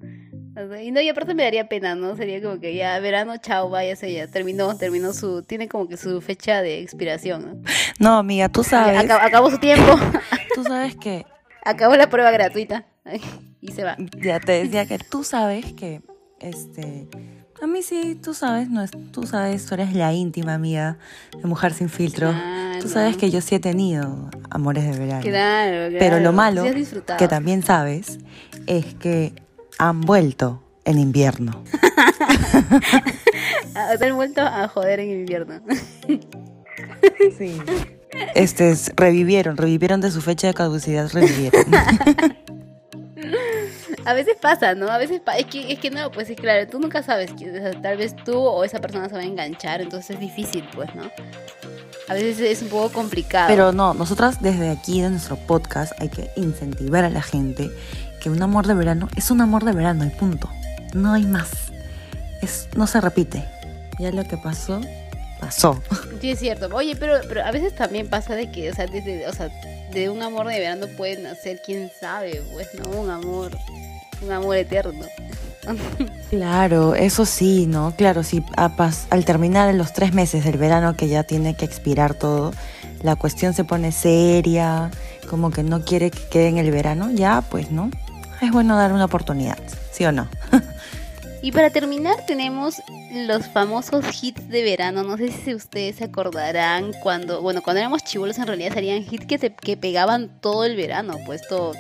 O 0.58 0.68
sea, 0.70 0.82
y 0.82 0.90
no, 0.92 1.02
y 1.02 1.10
aparte 1.10 1.34
me 1.36 1.44
daría 1.44 1.68
pena, 1.68 1.96
¿no? 1.96 2.16
Sería 2.16 2.42
como 2.42 2.60
que 2.60 2.76
ya, 2.76 2.98
verano, 3.00 3.36
chao, 3.38 3.70
váyase 3.70 4.12
ya, 4.12 4.28
terminó, 4.28 4.76
terminó 4.78 5.14
su, 5.14 5.44
tiene 5.44 5.68
como 5.68 5.88
que 5.88 5.98
su 5.98 6.20
fecha 6.22 6.62
de 6.62 6.82
expiración, 6.82 7.46
¿no? 7.46 7.70
No, 8.00 8.18
amiga, 8.18 8.50
tú 8.50 8.64
sabes, 8.64 8.98
Acab- 9.04 9.20
acabó 9.22 9.52
su 9.52 9.58
tiempo, 9.60 9.96
tú 10.56 10.64
sabes 10.64 10.96
que, 10.96 11.26
acabó 11.64 11.96
la 11.96 12.10
prueba 12.10 12.32
gratuita 12.32 12.86
y 13.62 13.72
se 13.72 13.84
va. 13.84 13.98
ya 14.20 14.40
te 14.40 14.64
decía 14.64 14.86
que 14.88 14.98
tú 14.98 15.24
sabes 15.24 15.74
que, 15.74 16.02
este, 16.40 17.08
a 17.62 17.68
mí 17.68 17.84
sí, 17.84 18.16
tú 18.16 18.34
sabes, 18.34 18.70
no 18.70 18.82
es, 18.82 18.92
tú 19.12 19.24
sabes, 19.28 19.66
tú 19.66 19.76
eres 19.76 19.94
la 19.94 20.12
íntima 20.14 20.54
amiga 20.56 20.98
de 21.38 21.48
Mujer 21.48 21.74
Sin 21.74 21.90
Filtro. 21.90 22.32
Claro. 22.32 22.65
Tú 22.86 22.92
sabes 22.92 23.18
que 23.18 23.32
yo 23.32 23.42
sí 23.42 23.56
he 23.56 23.60
tenido 23.60 24.30
amores 24.52 24.84
de 24.84 24.92
verano. 25.00 25.22
Claro, 25.24 25.90
claro. 25.90 25.96
Pero 25.98 26.20
lo 26.20 26.34
malo, 26.34 26.64
Sí 26.64 26.86
que 27.18 27.28
también 27.28 27.64
sabes, 27.64 28.20
es 28.68 28.94
que 28.96 29.34
han 29.80 30.02
vuelto 30.02 30.62
en 30.86 31.00
invierno. 31.00 31.64
Han 33.76 34.16
vuelto 34.16 34.42
a 34.42 34.68
joder 34.68 35.00
en 35.00 35.12
invierno. 35.12 35.62
Sí. 37.38 37.58
Este, 38.36 38.70
es- 38.72 38.92
revivieron, 38.96 39.58
revivieron 39.58 40.00
de 40.02 40.12
su 40.12 40.22
fecha 40.22 40.48
de 40.48 40.54
caducidad, 40.54 41.10
revivieron. 41.12 41.64
A 44.06 44.14
veces 44.14 44.36
pasa, 44.40 44.76
¿no? 44.76 44.88
A 44.90 44.98
veces 45.00 45.20
pa- 45.22 45.38
es 45.38 45.46
que 45.46 45.72
es 45.74 45.80
que 45.80 45.90
no, 45.90 46.12
pues 46.12 46.30
es 46.30 46.38
claro, 46.38 46.68
tú 46.70 46.80
nunca 46.80 47.02
sabes, 47.02 47.32
que, 47.34 47.50
o 47.50 47.54
sea, 47.54 47.82
tal 47.82 47.98
vez 47.98 48.16
tú 48.16 48.38
o 48.38 48.64
esa 48.64 48.80
persona 48.80 49.10
se 49.10 49.16
va 49.16 49.22
a 49.22 49.26
enganchar, 49.26 49.82
entonces 49.82 50.12
es 50.12 50.20
difícil, 50.20 50.64
pues, 50.76 50.94
¿no? 50.96 51.10
A 52.08 52.14
veces 52.14 52.40
es 52.40 52.62
un 52.62 52.70
poco 52.70 52.90
complicado. 52.92 53.48
Pero 53.48 53.72
no, 53.72 53.94
nosotras 53.94 54.42
desde 54.42 54.70
aquí, 54.70 55.02
de 55.02 55.10
nuestro 55.10 55.38
podcast, 55.38 55.94
hay 56.00 56.10
que 56.10 56.30
incentivar 56.36 57.04
a 57.04 57.10
la 57.10 57.22
gente 57.22 57.72
que 58.22 58.30
un 58.30 58.42
amor 58.42 58.68
de 58.68 58.74
verano 58.74 59.08
es 59.16 59.32
un 59.32 59.42
amor 59.42 59.66
de 59.66 59.72
verano 59.72 60.06
y 60.06 60.10
punto. 60.10 60.50
No 60.94 61.14
hay 61.14 61.26
más. 61.26 61.50
Es, 62.42 62.70
no 62.76 62.88
se 62.88 63.02
repite. 63.02 63.44
Ya 64.00 64.12
lo 64.12 64.24
que 64.24 64.38
pasó, 64.38 64.82
pasó. 65.40 65.82
Sí, 66.22 66.32
es 66.32 66.40
cierto. 66.40 66.68
Oye, 66.74 66.96
pero, 66.96 67.20
pero 67.28 67.44
a 67.44 67.52
veces 67.52 67.76
también 67.76 68.08
pasa 68.08 68.36
de 68.36 68.52
que, 68.52 68.72
o 68.72 68.74
sea, 68.74 68.88
desde, 68.88 69.28
o 69.28 69.34
sea, 69.34 69.50
de 69.92 70.10
un 70.10 70.22
amor 70.24 70.48
de 70.48 70.60
verano 70.60 70.88
pueden 70.98 71.24
nacer, 71.24 71.62
quién 71.64 71.92
sabe, 72.00 72.42
pues, 72.54 72.70
¿no? 72.74 72.90
Un 73.00 73.10
amor, 73.10 73.52
un 74.22 74.32
amor 74.32 74.56
eterno. 74.58 75.06
Claro, 76.30 76.96
eso 76.96 77.26
sí, 77.26 77.66
¿no? 77.68 77.94
Claro, 77.98 78.22
pas- 78.22 79.06
al 79.10 79.26
terminar 79.26 79.70
en 79.70 79.78
los 79.78 79.94
tres 79.94 80.14
meses 80.14 80.44
del 80.44 80.58
verano 80.58 80.96
que 80.96 81.08
ya 81.08 81.24
tiene 81.24 81.56
que 81.56 81.66
expirar 81.66 82.14
todo, 82.14 82.52
la 83.04 83.16
cuestión 83.16 83.54
se 83.54 83.64
pone 83.64 83.92
seria, 83.92 84.92
como 85.30 85.52
que 85.52 85.64
no 85.64 85.84
quiere 85.86 86.12
que 86.12 86.24
quede 86.30 86.48
en 86.48 86.58
el 86.58 86.72
verano, 86.72 87.10
ya, 87.12 87.42
pues, 87.50 87.72
¿no? 87.72 87.90
Es 88.42 88.52
bueno 88.52 88.76
dar 88.76 88.92
una 88.92 89.06
oportunidad, 89.06 89.58
¿sí 89.92 90.06
o 90.06 90.12
no? 90.12 90.28
Y 91.46 91.52
para 91.52 91.70
terminar 91.70 92.16
tenemos 92.26 92.82
los 93.14 93.46
famosos 93.46 94.04
hits 94.24 94.50
de 94.50 94.64
verano. 94.64 95.04
No 95.04 95.16
sé 95.16 95.32
si 95.32 95.54
ustedes 95.54 95.98
se 95.98 96.06
acordarán 96.06 96.92
cuando, 97.04 97.40
bueno, 97.44 97.62
cuando 97.62 97.82
éramos 97.82 98.04
chivolos 98.04 98.40
en 98.40 98.48
realidad 98.48 98.74
serían 98.74 99.06
hits 99.08 99.28
que, 99.28 99.78
pegaban 99.78 100.32
todo 100.42 100.66
el 100.66 100.76
verano, 100.76 101.18
pues 101.24 101.48
todo. 101.48 101.74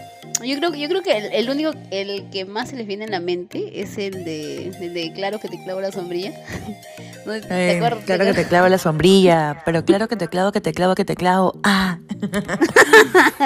Yo 0.43 0.57
creo, 0.57 0.73
yo 0.75 0.87
creo 0.89 1.01
que 1.01 1.17
el, 1.17 1.25
el 1.33 1.49
único, 1.49 1.71
el 1.91 2.29
que 2.29 2.45
más 2.45 2.69
se 2.69 2.75
les 2.75 2.85
viene 2.87 3.05
en 3.05 3.11
la 3.11 3.19
mente 3.19 3.81
es 3.81 3.97
el 3.97 4.25
de, 4.25 4.67
el 4.67 4.93
de 4.93 5.13
Claro 5.13 5.39
que 5.39 5.47
te 5.47 5.61
clavo 5.63 5.79
la 5.81 5.91
sombrilla. 5.91 6.33
¿No? 7.25 7.31
¿Te 7.33 7.71
Eh, 7.71 7.77
acuerdas? 7.77 8.03
claro 8.05 8.25
que 8.25 8.33
te 8.33 8.45
clavo 8.47 8.67
la 8.67 8.77
sombrilla, 8.77 9.63
pero 9.65 9.83
claro 9.83 10.07
que 10.07 10.15
te 10.15 10.27
clavo, 10.27 10.51
que 10.51 10.61
te 10.61 10.73
clavo, 10.73 10.93
que 10.93 11.05
te 11.05 11.15
clavo. 11.15 11.59
Ah, 11.63 11.97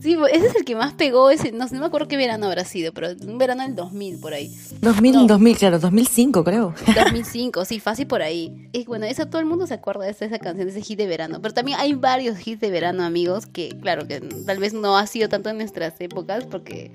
Sí, 0.00 0.16
pues, 0.16 0.32
ese 0.32 0.46
es 0.48 0.54
el 0.56 0.64
que 0.64 0.74
más 0.74 0.92
pegó, 0.94 1.30
ese, 1.30 1.52
no, 1.52 1.66
no 1.66 1.80
me 1.80 1.86
acuerdo 1.86 2.08
qué 2.08 2.16
verano 2.16 2.46
habrá 2.46 2.64
sido, 2.64 2.92
pero 2.92 3.08
un 3.24 3.38
verano 3.38 3.62
del 3.62 3.76
2000 3.76 4.18
por 4.18 4.34
ahí. 4.34 4.52
2000, 4.80 5.12
No. 5.14 5.26
2000, 5.26 5.56
claro, 5.58 5.78
2005 5.78 6.42
creo. 6.44 6.74
2005, 6.94 7.64
sí, 7.64 7.78
fácil 7.78 8.06
por 8.08 8.20
ahí. 8.22 8.68
Y 8.72 8.84
bueno, 8.84 9.06
eso 9.06 9.26
todo 9.26 9.38
el 9.40 9.46
mundo 9.46 9.66
se 9.66 9.74
acuerda 9.74 10.04
de 10.04 10.10
esa, 10.10 10.24
esa 10.24 10.38
canción, 10.40 10.66
de 10.66 10.72
ese 10.72 10.82
hit 10.82 10.98
de 10.98 11.06
verano. 11.06 11.40
Pero 11.40 11.54
también 11.54 11.78
hay 11.80 11.94
varios 11.94 12.44
hits 12.44 12.60
de 12.60 12.70
verano, 12.70 13.04
amigos, 13.04 13.46
que 13.46 13.68
claro, 13.80 14.08
que 14.08 14.20
tal 14.20 14.58
vez 14.58 14.72
no 14.72 14.96
ha 14.98 15.06
sido 15.06 15.28
tanto 15.28 15.50
en 15.50 15.60
nuestras 15.62 16.00
épocas, 16.00 16.44
porque 16.44 16.92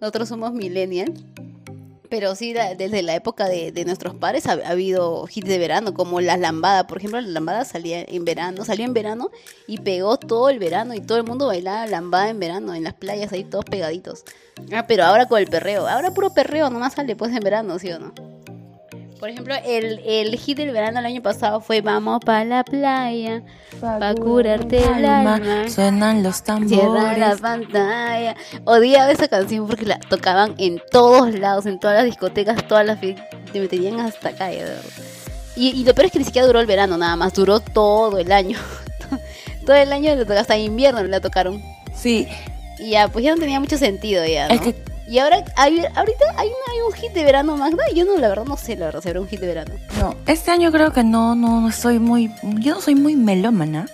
nosotros 0.00 0.28
somos 0.28 0.52
millennials. 0.52 1.24
Pero 2.10 2.34
sí, 2.34 2.54
desde 2.54 3.02
la 3.02 3.14
época 3.14 3.48
de, 3.48 3.84
nuestros 3.84 4.14
padres 4.14 4.46
ha, 4.46 4.52
ha 4.52 4.70
habido 4.70 5.28
hits 5.32 5.46
de 5.46 5.58
verano, 5.58 5.92
como 5.92 6.22
La 6.22 6.38
Lambada. 6.38 6.86
Por 6.86 6.98
ejemplo, 6.98 7.20
La 7.20 7.28
Lambada 7.28 7.66
salía 7.66 8.02
en 8.02 8.24
verano, 8.24 8.64
salió 8.64 8.86
en 8.86 8.94
verano 8.94 9.30
y 9.66 9.78
pegó 9.78 10.16
todo 10.16 10.48
el 10.48 10.58
verano 10.58 10.94
y 10.94 11.00
todo 11.00 11.18
el 11.18 11.24
mundo 11.24 11.48
bailaba 11.48 11.86
Lambada 11.86 12.30
en 12.30 12.40
verano, 12.40 12.74
en 12.74 12.84
las 12.84 12.94
playas 12.94 13.32
ahí 13.32 13.44
todos 13.44 13.66
pegaditos. 13.66 14.24
Ah, 14.72 14.86
pero 14.86 15.04
ahora 15.04 15.26
con 15.26 15.38
el 15.38 15.48
perreo. 15.48 15.86
Ahora 15.86 16.12
puro 16.12 16.32
perreo, 16.32 16.70
nomás 16.70 16.94
sale 16.94 17.14
pues 17.14 17.30
en 17.34 17.40
verano, 17.40 17.78
¿sí 17.78 17.92
o 17.92 17.98
no? 17.98 18.14
Por 19.18 19.28
ejemplo, 19.30 19.54
el, 19.64 20.00
el 20.06 20.36
hit 20.36 20.56
del 20.58 20.70
verano 20.70 21.00
el 21.00 21.06
año 21.06 21.22
pasado 21.22 21.60
fue 21.60 21.80
Vamos 21.80 22.20
pa' 22.24 22.44
la 22.44 22.62
playa, 22.62 23.42
pa' 23.80 24.14
curarte 24.14 24.78
el 24.78 25.04
alma. 25.04 25.68
Suenan 25.68 26.22
los 26.22 26.36
Cierra 26.36 27.16
la 27.16 27.36
tambores. 27.36 27.40
pantalla. 27.40 28.36
Odiaba 28.64 29.10
esa 29.10 29.26
canción 29.28 29.66
porque 29.66 29.86
la 29.86 29.98
tocaban 29.98 30.54
en 30.58 30.80
todos 30.90 31.34
lados, 31.38 31.66
en 31.66 31.80
todas 31.80 31.96
las 31.96 32.04
discotecas, 32.04 32.66
todas 32.68 32.86
las. 32.86 33.00
Te 33.00 33.60
meterían 33.60 33.98
hasta 34.00 34.28
acá, 34.30 34.50
y 35.56 35.82
lo 35.82 35.92
peor 35.92 36.06
es 36.06 36.12
que 36.12 36.20
ni 36.20 36.24
siquiera 36.24 36.46
duró 36.46 36.60
el 36.60 36.66
verano, 36.66 36.96
nada 36.96 37.16
más, 37.16 37.32
duró 37.34 37.58
todo 37.58 38.18
el 38.18 38.30
año. 38.30 38.58
todo 39.66 39.74
el 39.74 39.92
año, 39.92 40.12
hasta 40.38 40.56
invierno 40.56 41.02
la 41.02 41.20
tocaron. 41.20 41.60
Sí, 41.92 42.28
Y 42.78 42.90
ya, 42.90 43.08
pues 43.08 43.24
ya 43.24 43.34
no 43.34 43.40
tenía 43.40 43.58
mucho 43.58 43.76
sentido 43.76 44.24
ya, 44.24 44.46
¿no? 44.46 44.54
es 44.54 44.60
que 44.60 44.76
Y 45.08 45.18
ahora, 45.20 45.42
hay, 45.56 45.78
ahorita 45.94 46.24
hay, 46.36 46.48
una- 46.48 46.72
hay 46.72 46.80
un 46.86 46.92
hit 46.92 47.12
de 47.12 47.24
verano, 47.24 47.56
Magda. 47.56 47.82
Yo 47.94 48.04
no, 48.04 48.18
la 48.18 48.28
verdad, 48.28 48.44
no 48.44 48.56
sé, 48.58 48.76
la 48.76 48.86
verdad, 48.86 49.00
si 49.00 49.08
habrá 49.08 49.20
un 49.22 49.28
hit 49.28 49.40
de 49.40 49.46
verano. 49.46 49.72
No, 49.98 50.14
este 50.26 50.50
año 50.50 50.70
creo 50.70 50.92
que 50.92 51.02
no, 51.02 51.34
no, 51.34 51.62
no 51.62 51.72
soy 51.72 51.98
muy, 51.98 52.30
yo 52.42 52.74
no 52.74 52.80
soy 52.82 52.94
muy 52.94 53.16
melómana, 53.16 53.86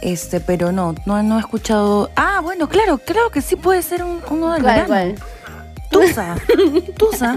este, 0.00 0.38
pero 0.38 0.70
no, 0.70 0.94
no, 1.06 1.22
no 1.24 1.36
he 1.38 1.40
escuchado. 1.40 2.10
Ah, 2.14 2.40
bueno, 2.42 2.68
claro, 2.68 2.98
creo 2.98 3.30
que 3.30 3.42
sí 3.42 3.56
puede 3.56 3.82
ser 3.82 4.04
un- 4.04 4.22
uno 4.30 4.52
del 4.52 4.62
¿Cuál, 4.62 4.86
verano. 4.86 4.86
cuál? 4.86 5.14
Tusa, 5.90 6.36
Tusa. 6.96 7.36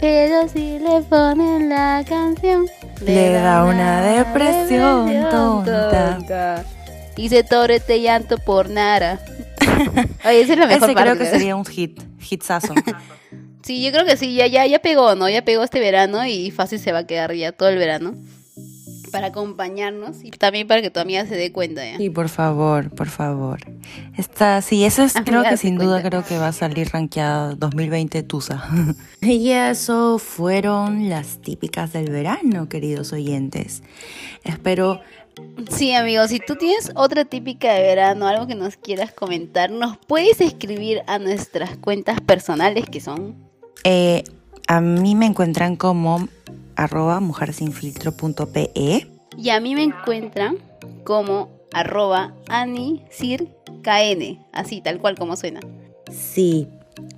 Pero 0.00 0.48
si 0.48 0.78
le 0.78 1.00
ponen 1.02 1.68
la 1.68 2.04
canción, 2.08 2.66
Le 3.00 3.32
da 3.32 3.64
una 3.64 4.00
depresión 4.02 5.06
tonta. 5.30 6.14
tonta. 6.16 6.64
Y 7.16 7.28
se 7.28 7.42
torre 7.42 7.76
este 7.76 8.00
llanto 8.00 8.38
por 8.38 8.70
nada. 8.70 9.18
Oye, 10.24 10.40
esa 10.40 10.52
es 10.52 10.58
la 10.58 10.66
mejor 10.66 10.88
Ese 10.90 10.94
parte. 10.94 11.10
creo 11.12 11.18
que 11.18 11.26
sería 11.26 11.56
un 11.56 11.64
hit, 11.64 12.00
hitsazo. 12.20 12.74
Sí, 13.62 13.82
yo 13.84 13.90
creo 13.92 14.06
que 14.06 14.16
sí, 14.16 14.34
ya, 14.34 14.46
ya, 14.46 14.64
ya 14.66 14.78
pegó, 14.78 15.14
¿no? 15.14 15.28
Ya 15.28 15.44
pegó 15.44 15.62
este 15.62 15.78
verano 15.78 16.24
y 16.24 16.50
fácil 16.50 16.78
se 16.78 16.90
va 16.92 17.00
a 17.00 17.06
quedar 17.06 17.34
ya 17.34 17.52
todo 17.52 17.68
el 17.68 17.76
verano. 17.76 18.14
Para 19.12 19.26
acompañarnos 19.28 20.22
y 20.22 20.30
también 20.30 20.66
para 20.66 20.80
que 20.80 20.90
tu 20.90 21.00
amiga 21.00 21.26
se 21.26 21.34
dé 21.34 21.50
cuenta 21.52 21.84
ya. 21.84 21.96
Sí, 21.98 22.08
por 22.08 22.28
favor, 22.30 22.88
por 22.90 23.08
favor. 23.08 23.60
Está, 24.16 24.62
sí, 24.62 24.84
eso 24.84 25.02
es, 25.02 25.12
creo 25.24 25.42
que 25.42 25.56
sin 25.58 25.76
duda 25.76 26.02
creo 26.02 26.24
que 26.24 26.38
va 26.38 26.48
a 26.48 26.52
salir 26.52 26.88
rankeada 26.92 27.54
2020 27.56 28.22
Tusa. 28.22 28.68
y 29.20 29.50
eso 29.50 30.18
fueron 30.18 31.08
las 31.10 31.38
típicas 31.42 31.92
del 31.92 32.10
verano, 32.10 32.68
queridos 32.70 33.12
oyentes. 33.12 33.82
Espero 34.44 35.00
Sí, 35.70 35.92
amigos, 35.94 36.30
si 36.30 36.40
tú 36.40 36.56
tienes 36.56 36.92
otra 36.94 37.24
típica 37.24 37.72
de 37.74 37.82
verano, 37.82 38.26
algo 38.26 38.46
que 38.46 38.54
nos 38.54 38.76
quieras 38.76 39.12
comentar, 39.12 39.70
nos 39.70 39.96
puedes 39.98 40.40
escribir 40.40 41.02
a 41.06 41.18
nuestras 41.18 41.76
cuentas 41.76 42.20
personales 42.20 42.86
que 42.88 43.00
son 43.00 43.36
Eh, 43.84 44.24
a 44.66 44.80
mí 44.80 45.14
me 45.14 45.26
encuentran 45.26 45.76
como 45.76 46.28
arroba 46.76 47.20
mujersinfiltro.pe. 47.20 49.06
Y 49.36 49.50
a 49.50 49.60
mí 49.60 49.74
me 49.74 49.82
encuentran 49.82 50.58
como 51.04 51.48
arroba 51.72 52.34
anisirkn, 52.48 53.48
así 54.52 54.80
tal 54.80 54.98
cual 54.98 55.16
como 55.16 55.36
suena. 55.36 55.60
Sí. 56.10 56.66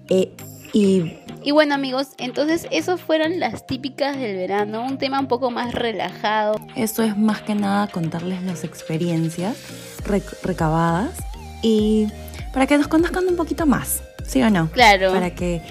Eh, 0.08 0.32
y 0.72 1.12
Y 1.42 1.52
bueno 1.52 1.74
amigos, 1.74 2.08
entonces 2.18 2.66
esos 2.70 3.00
fueron 3.00 3.40
las 3.40 3.66
típicas 3.66 4.16
del 4.18 4.36
verano, 4.36 4.84
un 4.84 4.98
tema 4.98 5.18
un 5.20 5.26
poco 5.26 5.50
más 5.50 5.72
relajado. 5.72 6.54
esto 6.76 7.02
es 7.02 7.16
más 7.16 7.40
que 7.42 7.54
nada 7.54 7.86
contarles 7.88 8.42
las 8.42 8.62
experiencias 8.64 9.56
rec- 10.04 10.36
recabadas 10.42 11.10
y 11.62 12.08
para 12.52 12.66
que 12.66 12.76
nos 12.76 12.88
conozcan 12.88 13.26
un 13.26 13.36
poquito 13.36 13.64
más, 13.64 14.02
¿sí 14.26 14.42
o 14.42 14.50
no? 14.50 14.70
Claro. 14.70 15.12
Para 15.12 15.30
que 15.34 15.62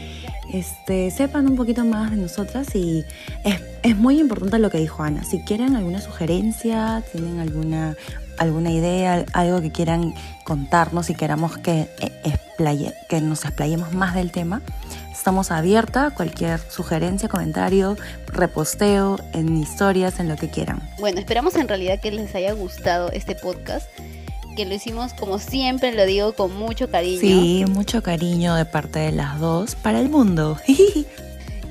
este, 0.52 1.12
sepan 1.12 1.48
un 1.48 1.56
poquito 1.56 1.86
más 1.86 2.10
de 2.12 2.18
nosotras 2.18 2.74
y 2.76 3.04
es, 3.44 3.62
es 3.84 3.96
muy 3.96 4.20
importante 4.20 4.58
lo 4.58 4.72
que 4.72 4.80
dijo 4.80 5.04
Ana. 5.04 5.24
Si 5.24 5.40
quieren 5.42 5.76
alguna 5.76 6.02
sugerencia, 6.02 7.04
tienen 7.12 7.40
alguna, 7.40 7.96
alguna 8.40 8.72
idea, 8.72 9.24
algo 9.34 9.62
que 9.62 9.72
quieran 9.72 10.16
contarnos 10.46 11.12
y 11.12 11.14
queramos 11.16 11.60
que, 11.60 11.82
eh, 12.00 12.12
explaye- 12.24 12.94
que 13.08 13.22
nos 13.22 13.46
explayemos 13.46 13.94
más 13.94 14.16
del 14.16 14.32
tema, 14.32 14.62
estamos 15.20 15.52
abierta 15.52 16.08
a 16.08 16.12
cualquier 16.12 16.60
sugerencia, 16.72 17.30
comentario, 17.30 17.98
reposteo, 18.28 19.20
en 19.34 19.58
historias, 19.58 20.20
en 20.20 20.30
lo 20.30 20.38
que 20.38 20.50
quieran. 20.50 20.82
Bueno, 21.00 21.20
esperamos 21.20 21.56
en 21.56 21.68
realidad 21.68 22.00
que 22.00 22.10
les 22.12 22.34
haya 22.36 22.54
gustado 22.54 23.12
este 23.12 23.36
podcast, 23.36 23.88
que 24.56 24.66
lo 24.66 24.74
hicimos 24.74 25.14
como 25.14 25.38
siempre, 25.38 25.94
lo 25.94 26.06
digo 26.06 26.34
con 26.34 26.58
mucho 26.58 26.90
cariño. 26.90 27.20
Sí, 27.20 27.66
mucho 27.70 28.02
cariño 28.02 28.56
de 28.56 28.66
parte 28.66 29.00
de 29.00 29.12
las 29.12 29.40
dos 29.40 29.76
para 29.76 30.00
el 30.00 30.10
mundo. 30.10 30.58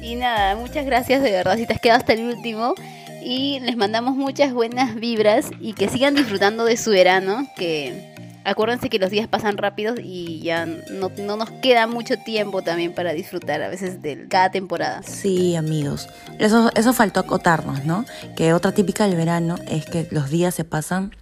Y 0.01 0.15
nada, 0.15 0.57
muchas 0.57 0.87
gracias 0.87 1.23
de 1.23 1.31
verdad 1.33 1.57
si 1.57 1.67
te 1.67 1.75
has 1.75 1.81
quedado 1.81 1.99
hasta 1.99 2.15
el 2.15 2.25
último. 2.25 2.75
Y 3.23 3.61
les 3.61 3.77
mandamos 3.77 4.17
muchas 4.17 4.55
buenas 4.55 4.95
vibras 4.95 5.51
y 5.61 5.75
que 5.75 5.89
sigan 5.89 6.15
disfrutando 6.15 6.65
de 6.65 6.77
su 6.77 6.91
verano, 6.91 7.47
que 7.57 8.08
acuérdense 8.49 8.89
que 8.89 8.99
los 8.99 9.11
días 9.11 9.29
pasan 9.29 9.57
rápidos 9.57 9.99
y 10.03 10.41
ya 10.41 10.67
no, 10.67 11.11
no 11.19 11.37
nos 11.37 11.51
queda 11.63 11.87
mucho 11.87 12.17
tiempo 12.19 12.63
también 12.63 12.95
para 12.95 13.13
disfrutar 13.13 13.63
a 13.63 13.69
veces 13.69 14.03
de 14.03 14.27
cada 14.29 14.51
temporada. 14.51 15.03
Sí, 15.03 15.57
amigos. 15.57 16.09
Eso, 16.39 16.71
eso 16.75 16.93
faltó 16.93 17.21
acotarnos, 17.21 17.85
¿no? 17.85 18.05
Que 18.37 18.53
otra 18.53 18.73
típica 18.73 19.07
del 19.07 19.17
verano 19.17 19.57
es 19.69 19.87
que 19.87 20.09
los 20.11 20.31
días 20.31 20.55
se 20.55 20.65
pasan 20.65 21.13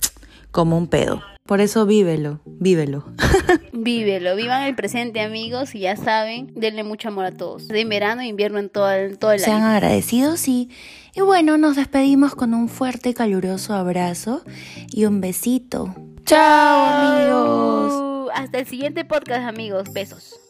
como 0.51 0.77
un 0.77 0.87
pedo. 0.89 1.23
Por 1.45 1.61
eso 1.61 1.87
vívelo, 1.87 2.41
vívelo. 2.45 3.05
Vívelo, 3.73 4.35
vivan 4.35 4.65
el 4.65 4.75
presente 4.75 5.21
amigos 5.21 5.75
y 5.77 5.81
ya 5.81 5.95
saben, 5.97 6.51
denle 6.57 6.83
mucho 6.83 7.09
amor 7.09 7.27
a 7.27 7.31
todos. 7.31 7.69
De 7.69 7.85
verano 7.85 8.23
e 8.23 8.27
invierno 8.27 8.59
en 8.59 8.69
todo 8.69 8.91
el, 8.91 9.19
todo 9.19 9.31
el 9.33 9.39
Sean 9.39 9.63
año. 9.63 9.67
agradecidos 9.77 10.49
y, 10.49 10.71
y 11.15 11.21
bueno, 11.21 11.57
nos 11.57 11.77
despedimos 11.77 12.35
con 12.35 12.53
un 12.55 12.69
fuerte 12.69 13.11
y 13.11 13.15
caluroso 13.15 13.75
abrazo 13.75 14.43
y 14.91 15.05
un 15.05 15.21
besito. 15.21 15.95
¡Chao, 16.27 16.87
amigos! 16.87 18.31
Hasta 18.35 18.59
el 18.59 18.67
siguiente 18.67 19.05
podcast 19.05 19.47
amigos, 19.47 19.93
besos. 19.93 20.41